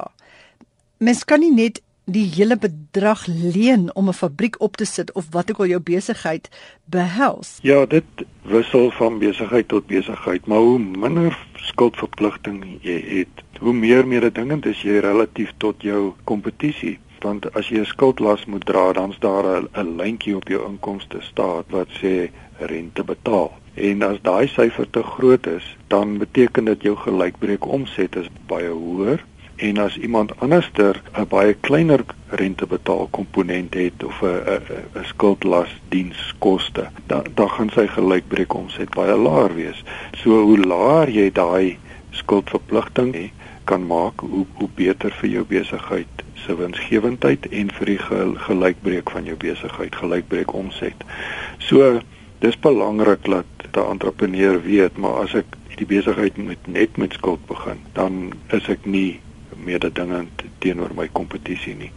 Mens 0.98 1.26
kan 1.30 1.44
nie 1.44 1.54
net 1.54 1.84
die 2.10 2.24
hele 2.34 2.56
bedrag 2.58 3.28
leen 3.28 3.96
om 3.96 4.08
'n 4.10 4.14
fabriek 4.14 4.56
op 4.62 4.78
te 4.78 4.86
sit 4.86 5.12
of 5.12 5.26
wat 5.32 5.52
ook 5.52 5.60
al 5.60 5.68
jou 5.68 5.80
besigheid 5.80 6.50
behels. 6.86 7.60
Ja, 7.62 7.86
dit 7.86 8.04
wissel 8.42 8.92
van 8.92 9.20
besigheid 9.20 9.68
tot 9.68 9.86
besigheid, 9.86 10.46
maar 10.46 10.58
hoe 10.58 10.80
minder 10.80 11.38
skuldverpligting 11.54 12.80
jy 12.82 13.04
het, 13.08 13.44
hoe 13.60 13.74
meer 13.74 14.08
mededingend 14.08 14.66
is 14.66 14.82
jy 14.82 14.98
relatief 14.98 15.54
tot 15.58 15.82
jou 15.82 16.14
kompetisie. 16.24 17.00
Want 17.20 17.54
as 17.54 17.70
jy 17.70 17.80
'n 17.80 17.86
skuldlas 17.86 18.46
moet 18.46 18.66
dra, 18.66 18.94
dan's 18.94 19.20
daar 19.20 19.62
'n 19.62 19.96
lyntjie 19.98 20.36
op 20.36 20.48
jou 20.48 20.66
inkomste 20.70 21.22
staat 21.22 21.66
wat 21.70 21.88
sê 22.02 22.30
rente 22.58 23.04
betaal. 23.04 23.54
En 23.74 24.02
as 24.02 24.18
daai 24.22 24.48
syfer 24.48 24.90
te 24.90 25.04
groot 25.04 25.48
is, 25.48 25.78
dan 25.88 26.18
beteken 26.18 26.66
dit 26.66 26.82
jou 26.82 26.96
gelykbreek 26.96 27.66
omset 27.66 28.16
is 28.16 28.30
baie 28.48 28.70
hoër 28.70 29.26
en 29.58 29.78
as 29.78 29.98
iemand 29.98 30.32
anderster 30.40 31.02
'n 31.14 31.28
baie 31.28 31.54
kleiner 31.54 32.06
rentebetaal 32.30 33.08
komponent 33.12 33.74
het 33.74 34.04
of 34.04 34.22
'n 34.22 34.62
'n 34.96 35.06
skuldlas 35.06 35.70
dienskoste, 35.90 36.90
dan 37.06 37.24
dan 37.34 37.50
gaan 37.50 37.70
sy 37.70 37.88
gelykbreek 37.88 38.54
omset 38.54 38.90
baie 38.90 39.18
laer 39.18 39.56
wees. 39.56 39.84
So 40.14 40.42
hoe 40.42 40.58
laer 40.58 41.10
jy 41.10 41.32
daai 41.32 41.78
skuldverpligting 42.10 43.16
hê, 43.16 43.32
kan 43.64 43.88
maak 43.88 44.20
hoe 44.20 44.46
hoe 44.54 44.70
beter 44.76 45.12
vir 45.12 45.30
jou 45.30 45.46
besigheid 45.46 46.08
se 46.34 46.56
winsgewendheid 46.56 47.48
en 47.50 47.72
vir 47.72 47.86
die 47.86 48.00
gelykbreek 48.48 49.10
van 49.10 49.26
jou 49.26 49.36
besigheid, 49.36 49.96
gelykbreek 49.96 50.54
omset. 50.54 51.04
So 51.58 52.00
dis 52.40 52.60
belangrik 52.60 53.26
dat 53.26 53.46
'n 53.74 53.90
entrepreneur 53.92 54.62
weet, 54.62 54.98
maar 54.98 55.24
as 55.24 55.34
ek 55.34 55.46
die 55.76 55.86
besigheid 55.86 56.38
moet 56.38 56.68
net 56.68 56.98
met 56.98 57.14
skuld 57.14 57.46
begin, 57.48 57.80
dan 57.94 58.34
is 58.50 58.68
ek 58.70 58.86
nie 58.86 59.20
mededingend 59.64 60.44
teenoor 60.58 60.92
my 60.96 61.10
kompetisie 61.12 61.76
nie. 61.76 61.92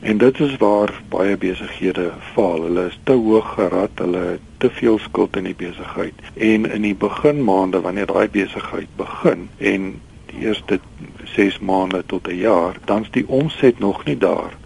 En 0.00 0.18
dit 0.18 0.40
is 0.40 0.56
waar 0.56 0.92
baie 1.08 1.36
besighede 1.36 2.12
faal. 2.32 2.62
Hulle 2.62 2.86
is 2.86 2.98
te 3.02 3.12
hoog 3.12 3.54
gerad, 3.54 3.90
hulle 3.94 4.18
het 4.18 4.40
te 4.58 4.70
veel 4.70 4.98
skuld 4.98 5.36
in 5.36 5.44
die 5.44 5.56
besigheid. 5.58 6.14
En 6.34 6.70
in 6.70 6.82
die 6.82 6.94
beginmaande 6.94 7.80
wanneer 7.80 8.06
daai 8.06 8.28
besigheid 8.28 8.88
begin 8.96 9.48
en 9.58 10.00
die 10.26 10.46
eerste 10.46 10.80
6 11.24 11.58
maande 11.58 12.02
tot 12.06 12.28
'n 12.28 12.36
jaar, 12.36 12.76
dan's 12.84 13.10
die 13.10 13.28
omset 13.28 13.78
nog 13.78 14.04
nie 14.04 14.18
daar 14.18 14.56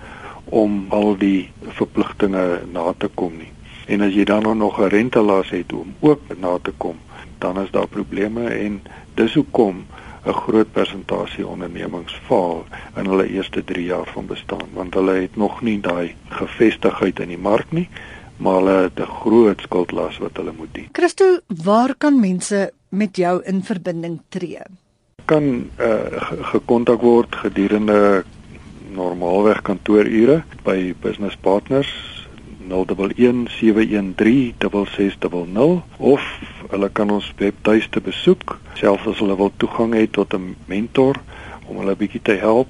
om 0.45 0.87
al 0.89 1.17
die 1.17 1.51
verpligtinge 1.63 2.61
na 2.73 2.95
te 2.99 3.09
kom 3.15 3.33
nie. 3.37 3.53
En 3.87 4.01
as 4.01 4.13
jy 4.13 4.25
dan 4.25 4.57
nog 4.57 4.81
'n 4.81 4.89
rentelas 4.89 5.51
het 5.51 5.73
om 5.73 5.95
ook 6.01 6.21
na 6.39 6.59
te 6.63 6.73
kom, 6.77 6.97
dan 7.39 7.61
is 7.61 7.71
daar 7.71 7.89
probleme 7.89 8.47
en 8.49 8.83
dis 9.15 9.35
hoekom 9.35 9.87
'n 10.25 10.33
groot 10.33 10.73
persentasie 10.73 11.47
ondernemings 11.47 12.15
faal 12.27 12.65
in 12.97 13.07
hulle 13.07 13.27
eerste 13.29 13.65
3 13.65 13.85
jaar 13.85 14.07
van 14.15 14.27
bestaan 14.27 14.69
want 14.73 14.95
hulle 14.95 15.15
het 15.21 15.37
nog 15.37 15.63
nie 15.63 15.81
daai 15.81 16.15
gevestigheid 16.29 17.21
in 17.21 17.29
die 17.29 17.39
mark 17.39 17.73
nie 17.73 17.89
maar 18.37 18.55
hulle 18.55 18.77
het 18.83 19.01
'n 19.01 19.15
groot 19.23 19.61
skuldlas 19.61 20.19
wat 20.19 20.37
hulle 20.37 20.53
moet 20.57 20.75
dien. 20.75 20.89
Christo, 20.93 21.39
waar 21.47 21.95
kan 21.99 22.21
mense 22.21 22.73
met 22.89 23.17
jou 23.17 23.43
in 23.45 23.63
verbinding 23.65 24.21
tree? 24.29 24.59
Kan 25.25 25.71
uh, 25.79 25.97
gekontak 26.53 27.01
word 27.01 27.37
gedurende 27.37 28.25
normaalweg 28.91 29.63
kantoorure 29.63 30.43
by 30.63 30.95
Business 31.01 31.37
Partners 31.37 32.12
011 32.73 33.49
713 33.49 34.55
6600 34.59 35.83
of 35.99 36.21
hulle 36.71 36.89
kan 36.97 37.11
ons 37.11 37.33
webtuiste 37.39 38.01
besoek 38.01 38.59
selfs 38.81 39.07
as 39.07 39.19
hulle 39.21 39.37
wil 39.37 39.53
toegang 39.57 39.95
hê 39.95 40.11
tot 40.11 40.35
'n 40.35 40.57
mentor 40.67 41.17
om 41.69 41.77
hulle 41.83 41.97
bietjie 41.97 42.23
te 42.23 42.37
help 42.41 42.69